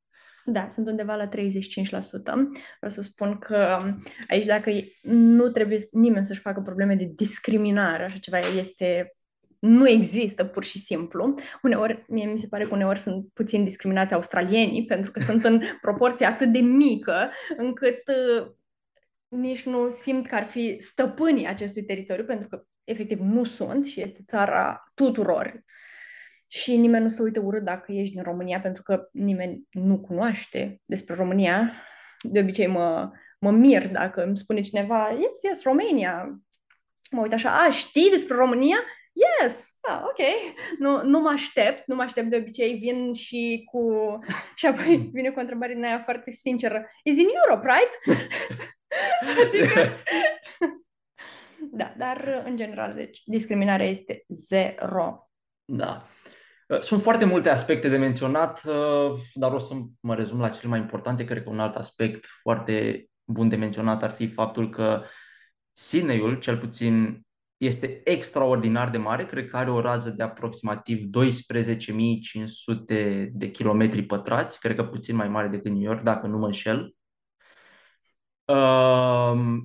[0.44, 1.30] Da, sunt undeva la 35%.
[1.32, 4.70] Vreau să spun că um, aici dacă
[5.02, 9.16] nu trebuie nimeni să-și facă probleme de discriminare, așa ceva este
[9.58, 11.34] nu există pur și simplu.
[11.62, 15.62] Uneori, mie mi se pare că uneori sunt puțin discriminați australienii pentru că sunt în
[15.80, 18.46] proporție atât de mică încât uh,
[19.28, 24.00] nici nu simt că ar fi stăpânii acestui teritoriu, pentru că efectiv nu sunt și
[24.00, 25.64] este țara tuturor.
[26.46, 30.80] Și nimeni nu se uită urât dacă ești din România, pentru că nimeni nu cunoaște
[30.84, 31.72] despre România.
[32.22, 36.40] De obicei mă, mă mir dacă îmi spune cineva, yes, yes, România.
[37.10, 38.76] Mă uit așa, a, știi despre România?
[39.12, 40.26] Yes, ah, ok.
[40.78, 43.82] Nu, nu mă aștept, nu mă aștept de obicei, vin și cu...
[44.54, 46.90] Și apoi vine cu o întrebare din aia foarte sinceră.
[47.04, 48.20] Is in Europe, right?
[49.46, 49.80] adică...
[51.76, 55.30] da, dar în general, deci discriminarea este zero.
[55.64, 56.02] Da.
[56.78, 58.62] Sunt foarte multe aspecte de menționat,
[59.34, 61.24] dar o să mă rezum la cele mai importante.
[61.24, 65.02] Cred că un alt aspect foarte bun de menționat ar fi faptul că
[65.72, 73.28] Sydney-ul, cel puțin este extraordinar de mare, cred că are o rază de aproximativ 12.500
[73.32, 76.94] de kilometri pătrați, cred că puțin mai mare decât New York, dacă nu mă înșel.
[78.44, 79.64] Uh,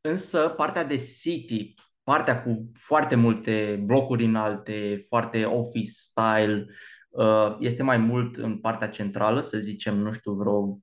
[0.00, 6.66] însă partea de city, partea cu foarte multe blocuri înalte, foarte office style,
[7.08, 10.78] uh, este mai mult în partea centrală, să zicem, nu știu, vreo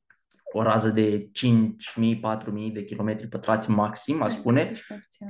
[0.51, 4.71] o rază de 5.000-4.000 de kilometri pătrați maxim, aș spune.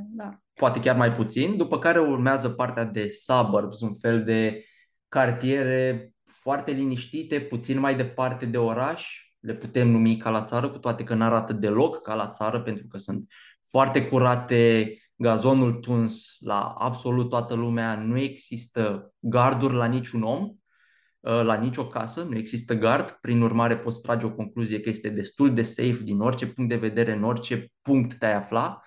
[0.10, 0.40] Da.
[0.54, 1.58] Poate chiar mai puțin.
[1.58, 4.66] După care urmează partea de suburbs, un fel de
[5.08, 9.22] cartiere foarte liniștite, puțin mai departe de oraș.
[9.40, 12.62] Le putem numi ca la țară, cu toate că nu arată deloc ca la țară,
[12.62, 13.26] pentru că sunt
[13.70, 20.58] foarte curate, gazonul tuns la absolut toată lumea, nu există garduri la niciun om
[21.28, 25.10] Uh, la nicio casă, nu există gard, prin urmare poți trage o concluzie că este
[25.10, 28.82] destul de safe din orice punct de vedere, în orice punct te-ai afla.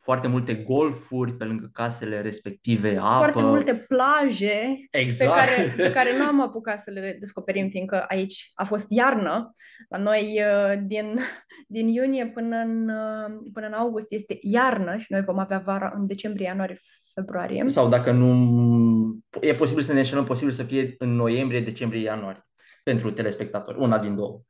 [0.00, 3.16] Uh, foarte multe golfuri pe lângă casele respective, apă.
[3.16, 5.30] Foarte multe plaje exact.
[5.30, 9.54] pe, care, pe care nu am apucat să le descoperim, fiindcă aici a fost iarnă.
[9.88, 11.18] La noi uh, din,
[11.66, 12.90] din iunie până în,
[13.52, 16.80] până în august este iarnă și noi vom avea vara în decembrie, ianuarie,
[17.14, 17.62] februarie.
[17.66, 22.46] Sau dacă nu, e posibil să ne înșelăm, posibil să fie în noiembrie, decembrie, ianuarie,
[22.82, 24.42] pentru telespectatori, una din două.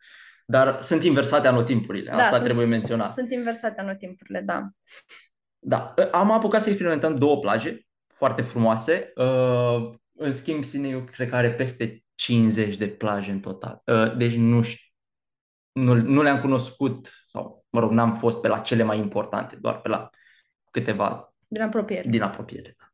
[0.47, 3.13] Dar sunt inversate anotimpurile, da, asta sunt, trebuie menționat.
[3.13, 4.69] Sunt inversate anotimpurile, da.
[5.63, 9.13] Da, am apucat să experimentăm două plaje foarte frumoase.
[9.17, 13.83] Uh, în schimb, Sineiu cred că are peste 50 de plaje în total.
[13.85, 14.91] Uh, deci nu știu
[15.73, 19.81] nu, nu le-am cunoscut sau, mă rog, n-am fost pe la cele mai importante, doar
[19.81, 20.11] pe la
[20.71, 22.09] câteva din apropiere.
[22.09, 22.90] Din apropiere, da.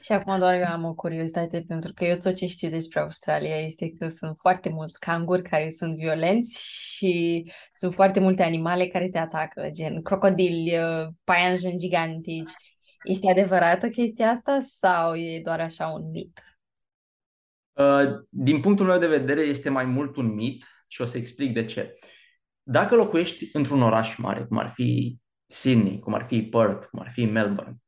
[0.00, 3.56] Și acum doar eu am o curiozitate, pentru că eu tot ce știu despre Australia
[3.56, 9.08] este că sunt foarte mulți canguri care sunt violenți și sunt foarte multe animale care
[9.08, 12.50] te atacă, gen crocodili, uh, paianjeni gigantici.
[13.04, 16.42] Este adevărată chestia asta sau e doar așa un mit?
[17.72, 21.54] Uh, din punctul meu de vedere este mai mult un mit și o să explic
[21.54, 21.92] de ce.
[22.62, 27.10] Dacă locuiești într-un oraș mare, cum ar fi Sydney, cum ar fi Perth, cum ar
[27.12, 27.83] fi Melbourne, uh,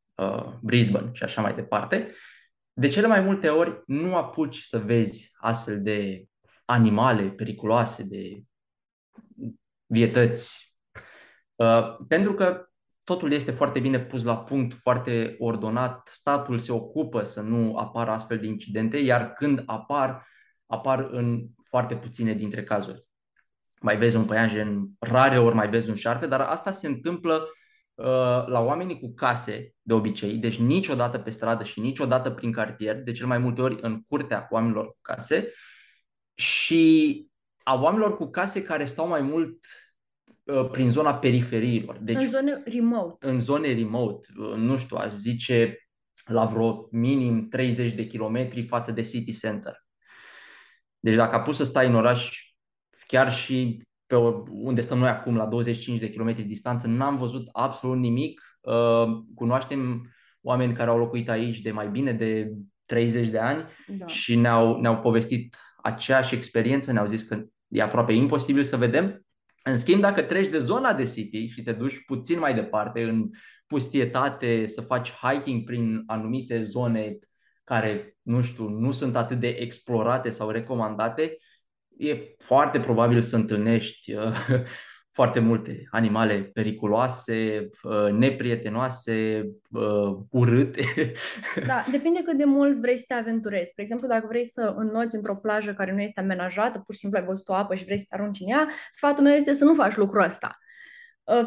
[0.61, 2.15] Brisbane și așa mai departe,
[2.73, 6.25] de cele mai multe ori nu apuci să vezi astfel de
[6.65, 8.43] animale periculoase, de
[9.87, 10.77] vietăți,
[11.55, 12.69] uh, pentru că
[13.05, 18.11] totul este foarte bine pus la punct, foarte ordonat, statul se ocupă să nu apară
[18.11, 20.27] astfel de incidente, iar când apar,
[20.67, 23.05] apar în foarte puține dintre cazuri.
[23.81, 27.49] Mai vezi un păianjen, rare ori mai vezi un șarpe, dar asta se întâmplă uh,
[28.47, 33.13] la oamenii cu case de obicei, deci niciodată pe stradă și niciodată prin cartier, de
[33.13, 35.53] cel mai multe ori în curtea oamenilor cu case
[36.35, 37.25] și
[37.63, 39.67] a oamenilor cu case care stau mai mult
[40.45, 41.99] uh, prin zona periferiilor.
[41.99, 43.29] Deci, în zone remote.
[43.29, 45.79] În zone remote, uh, nu știu, aș zice
[46.25, 49.87] la vreo minim 30 de kilometri față de city center.
[50.99, 52.47] Deci dacă a pus să stai în oraș
[53.07, 54.17] chiar și pe
[54.51, 58.59] unde stăm noi acum, la 25 de kilometri distanță, n-am văzut absolut nimic.
[58.61, 59.05] Uh,
[59.35, 62.53] cunoaștem oameni care au locuit aici de mai bine de
[62.85, 64.07] 30 de ani da.
[64.07, 69.27] și ne-au, ne-au povestit aceeași experiență, ne-au zis că e aproape imposibil să vedem.
[69.63, 73.31] În schimb, dacă treci de zona de city și te duci puțin mai departe în
[73.67, 77.19] pustietate, să faci hiking prin anumite zone
[77.65, 81.37] care, nu știu, nu sunt atât de explorate sau recomandate,
[81.99, 84.37] e foarte probabil să întâlnești uh,
[85.19, 90.83] foarte multe animale periculoase, uh, neprietenoase, uh, urâte.
[91.67, 93.71] Da, depinde cât de mult vrei să te aventurezi.
[93.71, 97.19] Spre exemplu, dacă vrei să înnoți într-o plajă care nu este amenajată, pur și simplu
[97.19, 99.65] ai văzut o apă și vrei să te arunci în ea, sfatul meu este să
[99.65, 100.59] nu faci lucrul ăsta.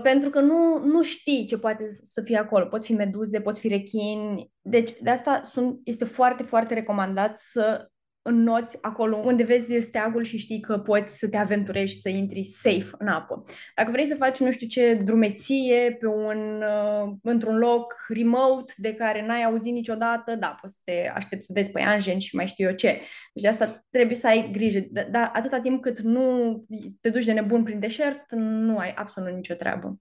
[0.04, 2.66] Pentru că nu, nu știi ce poate să fie acolo.
[2.66, 4.52] Pot fi meduze, pot fi rechini.
[4.62, 7.90] Deci, de asta sunt, este foarte, foarte recomandat să
[8.22, 12.44] înnoți acolo unde vezi steagul și știi că poți să te aventurezi și să intri
[12.44, 13.44] safe în apă.
[13.76, 18.94] Dacă vrei să faci nu știu ce drumeție pe un, uh, într-un loc remote de
[18.94, 22.68] care n-ai auzit niciodată, da, poți să te aștepți să vezi păianjeni și mai știu
[22.68, 23.02] eu ce.
[23.34, 24.80] Deci de asta trebuie să ai grijă.
[25.12, 26.56] Dar atâta timp cât nu
[27.02, 30.00] te duci de nebun prin deșert, nu ai absolut nicio treabă.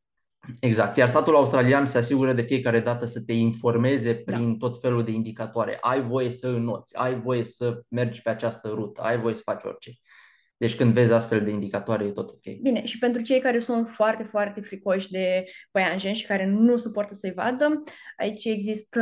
[0.61, 0.97] Exact.
[0.97, 4.33] Iar statul australian se asigură de fiecare dată să te informeze da.
[4.33, 4.57] prin da.
[4.69, 5.79] tot felul de indicatori.
[5.81, 9.63] Ai voie să înnoți, ai voie să mergi pe această rută, ai voie să faci
[9.65, 9.99] orice.
[10.59, 12.61] Deci când vezi astfel de indicatoare, e tot ok.
[12.63, 17.15] Bine, și pentru cei care sunt foarte, foarte fricoși de păianjen și care nu suportă
[17.15, 17.83] să-i vadă,
[18.17, 19.01] aici există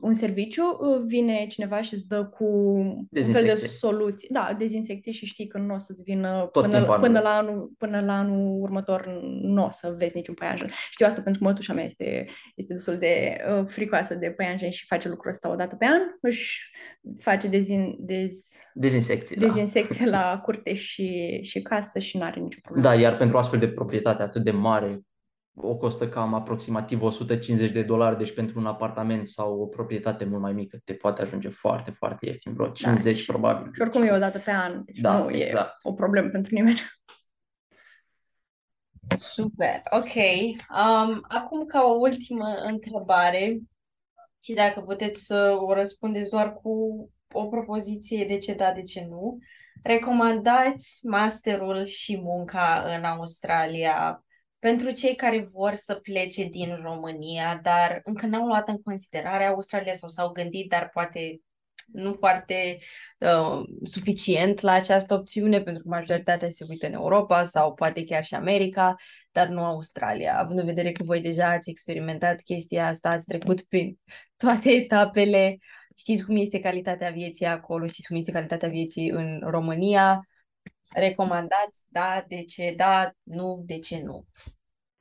[0.00, 0.62] un serviciu,
[1.06, 4.28] vine cineva și îți dă cu un fel de soluții.
[4.30, 8.00] Da, dezinsecție și știi că nu o să-ți vină tot până, până, la anul, până
[8.00, 10.70] la anul următor nu o să vezi niciun păianjen.
[10.90, 15.08] Știu asta pentru mătușa mea, este, este destul de uh, fricoasă de păianjen și face
[15.08, 16.00] lucrul ăsta o dată pe an.
[16.20, 16.70] Își
[17.18, 20.10] face dezin, dez, dezinsecție, dezinsecție da.
[20.10, 22.88] la curte și și, și casă și nu are nicio problemă.
[22.88, 25.00] Da, iar pentru astfel de proprietate atât de mare,
[25.54, 30.42] o costă cam aproximativ 150 de dolari, deci pentru un apartament sau o proprietate mult
[30.42, 33.72] mai mică te poate ajunge foarte, foarte ieftin, vreo 50 da, probabil.
[33.74, 35.68] Și oricum e o dată pe an, deci da, nu exact.
[35.68, 36.80] e o problemă pentru nimeni.
[39.18, 40.14] Super, ok.
[40.14, 43.58] Um, acum ca o ultimă întrebare,
[44.42, 46.70] și dacă puteți să o răspundeți doar cu
[47.32, 49.38] o propoziție de ce da, de ce nu.
[49.82, 54.24] Recomandați masterul și munca în Australia
[54.58, 59.92] pentru cei care vor să plece din România, dar încă n-au luat în considerare Australia
[59.92, 61.40] sau s-au gândit, dar poate
[61.92, 62.78] nu foarte
[63.18, 68.24] uh, suficient la această opțiune, pentru că majoritatea se uită în Europa sau poate chiar
[68.24, 68.94] și America,
[69.32, 70.38] dar nu Australia.
[70.38, 73.98] Având în vedere că voi deja ați experimentat chestia asta, ați trecut prin
[74.36, 75.58] toate etapele
[75.98, 80.28] știți cum este calitatea vieții acolo, știți cum este calitatea vieții în România,
[80.94, 84.26] recomandați, da, de ce da, nu, de ce nu.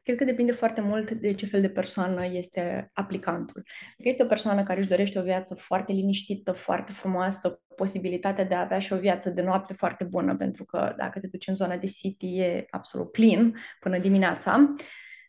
[0.02, 3.64] Cred că depinde foarte mult de ce fel de persoană este aplicantul.
[3.98, 8.56] Dacă este o persoană care își dorește o viață foarte liniștită, foarte frumoasă, posibilitatea de
[8.56, 11.56] a avea și o viață de noapte foarte bună, pentru că dacă te duci în
[11.56, 14.74] zona de city e absolut plin până dimineața.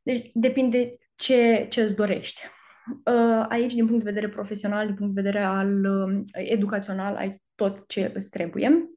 [0.03, 2.41] Deci depinde ce, ce îți dorești.
[3.05, 7.43] Uh, aici, din punct de vedere profesional, din punct de vedere al um, educațional, ai
[7.55, 8.91] tot ce îți trebuie.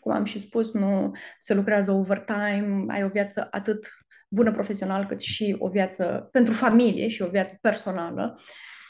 [0.00, 3.88] Cum am și spus, nu se lucrează overtime, ai o viață atât
[4.28, 8.38] bună profesional, cât și o viață pentru familie și o viață personală.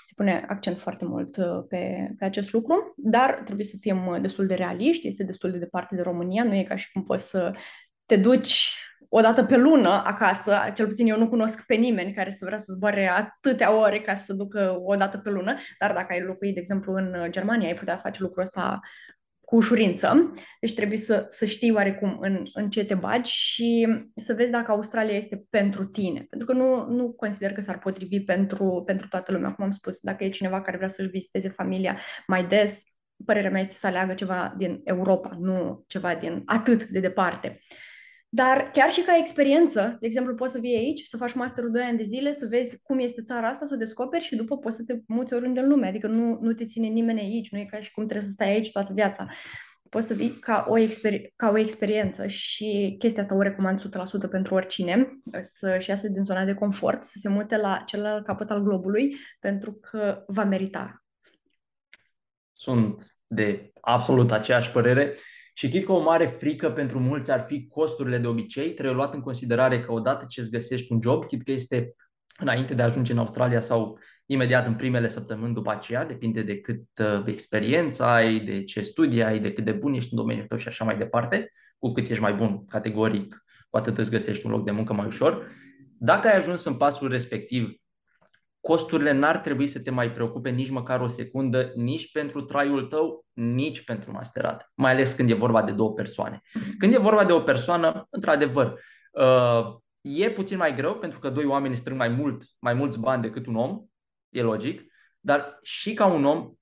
[0.05, 4.21] Se pune accent foarte mult uh, pe, pe acest lucru, dar trebuie să fim uh,
[4.21, 7.29] destul de realiști, este destul de departe de România, nu e ca și cum poți
[7.29, 7.53] să
[8.07, 8.75] te duci
[9.15, 12.59] o dată pe lună acasă, cel puțin eu nu cunosc pe nimeni care să vrea
[12.59, 16.55] să zboare atâtea ore ca să ducă o dată pe lună, dar dacă ai locuit,
[16.55, 18.81] de exemplu, în Germania, ai putea face lucrul ăsta
[19.41, 20.33] cu ușurință.
[20.61, 24.71] Deci trebuie să, să știi oarecum în, în ce te bagi și să vezi dacă
[24.71, 26.27] Australia este pentru tine.
[26.31, 29.53] Pentru că nu, nu consider că s-ar potrivi pentru, pentru toată lumea.
[29.53, 32.83] Cum am spus, dacă e cineva care vrea să-și viziteze familia mai des,
[33.25, 37.61] părerea mea este să aleagă ceva din Europa, nu ceva din atât de departe.
[38.35, 41.83] Dar chiar și ca experiență, de exemplu, poți să vii aici, să faci masterul 2
[41.83, 44.77] ani de zile, să vezi cum este țara asta, să o descoperi și după poți
[44.77, 45.87] să te muți oriunde în lume.
[45.87, 48.51] Adică nu, nu te ține nimeni aici, nu e ca și cum trebuie să stai
[48.51, 49.27] aici toată viața.
[49.89, 53.81] Poți să vii ca o, exper- ca o experiență și chestia asta o recomand
[54.27, 58.51] 100% pentru oricine, să-și iasă din zona de confort, să se mute la celălalt capăt
[58.51, 61.05] al globului, pentru că va merita.
[62.53, 65.15] Sunt de absolut aceeași părere.
[65.53, 69.15] Și chit că o mare frică pentru mulți ar fi costurile de obicei, trebuie luat
[69.15, 71.95] în considerare că odată ce îți găsești un job, chit că este
[72.39, 76.61] înainte de a ajunge în Australia sau imediat în primele săptămâni după aceea, depinde de
[76.61, 80.47] cât uh, experiență ai, de ce studii ai, de cât de bun ești în domeniul
[80.47, 84.47] tău și așa mai departe, cu cât ești mai bun categoric, cu atât îți găsești
[84.47, 85.51] un loc de muncă mai ușor.
[85.99, 87.82] Dacă ai ajuns în pasul respectiv
[88.63, 93.27] costurile n-ar trebui să te mai preocupe nici măcar o secundă, nici pentru traiul tău,
[93.33, 96.41] nici pentru masterat, mai ales când e vorba de două persoane.
[96.55, 96.77] Mhm.
[96.77, 101.45] Când e vorba de o persoană, într-adevăr, uh, e puțin mai greu pentru că doi
[101.45, 103.85] oameni strâng mai mult, mai mulți bani decât un om,
[104.29, 104.83] e logic,
[105.21, 106.53] dar și ca un om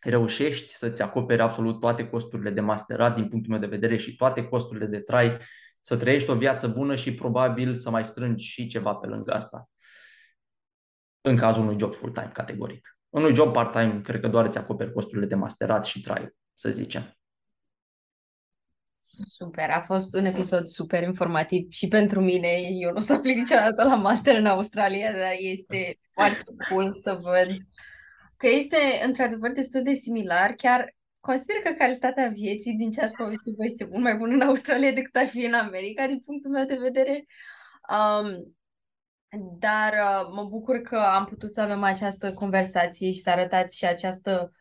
[0.00, 4.44] reușești să-ți acoperi absolut toate costurile de masterat din punctul meu de vedere și toate
[4.44, 5.36] costurile de trai,
[5.80, 9.68] să trăiești o viață bună și probabil să mai strângi și ceva pe lângă asta
[11.20, 12.98] în cazul unui job full-time, categoric.
[13.08, 17.14] Unui job part-time, cred că doar îți acoperi costurile de masterat și trai, să zicem.
[19.26, 22.48] Super, a fost un episod super informativ și pentru mine.
[22.70, 27.18] Eu nu o să aplic niciodată la master în Australia, dar este foarte cool să
[27.22, 27.48] văd
[28.36, 30.52] că este într-adevăr destul de similar.
[30.52, 34.40] Chiar consider că calitatea vieții din ce ați povestit voi este mult mai bună în
[34.40, 37.24] Australia decât ar fi în America, din punctul meu de vedere.
[37.90, 38.56] Um,
[39.58, 43.86] dar uh, mă bucur că am putut să avem această conversație și să arătați și
[43.86, 44.52] această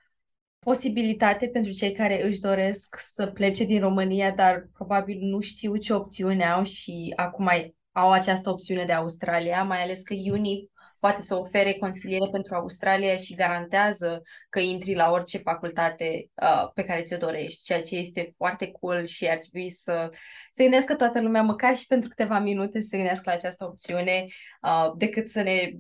[0.60, 5.94] posibilitate pentru cei care își doresc să plece din România, dar probabil nu știu ce
[5.94, 7.50] opțiune au și acum
[7.92, 10.70] au această opțiune de Australia, mai ales că Uni
[11.00, 16.84] poate să ofere consiliere pentru Australia și garantează că intri la orice facultate uh, pe
[16.84, 20.10] care ți-o dorești, ceea ce este foarte cool și ar trebui să
[20.52, 24.26] se gândească toată lumea, măcar și pentru câteva minute, să se gândească la această opțiune,
[24.62, 25.72] uh, decât să ne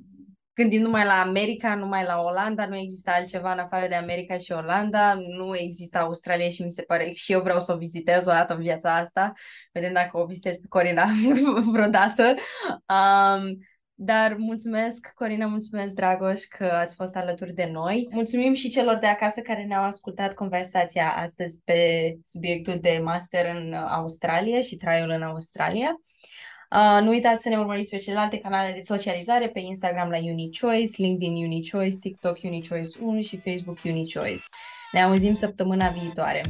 [0.53, 4.51] gândim numai la America, numai la Olanda, nu există altceva în afară de America și
[4.51, 8.31] Olanda, nu există Australia și mi se pare și eu vreau să o vizitez o
[8.31, 9.33] dată în viața asta,
[9.71, 11.05] vedem dacă o vizitez pe Corina
[11.73, 12.35] vreodată.
[12.69, 13.57] Um,
[14.01, 18.07] dar mulțumesc, Corina, mulțumesc, Dragoș, că ați fost alături de noi.
[18.11, 21.79] Mulțumim și celor de acasă care ne-au ascultat conversația astăzi pe
[22.23, 25.99] subiectul de master în Australia și traiul în Australia.
[26.71, 31.01] Uh, nu uitați să ne urmăriți pe celelalte canale de socializare, pe Instagram la UniChoice,
[31.01, 34.43] LinkedIn UniChoice, TikTok UniChoice 1 și Facebook UniChoice.
[34.91, 36.41] Ne auzim săptămâna viitoare!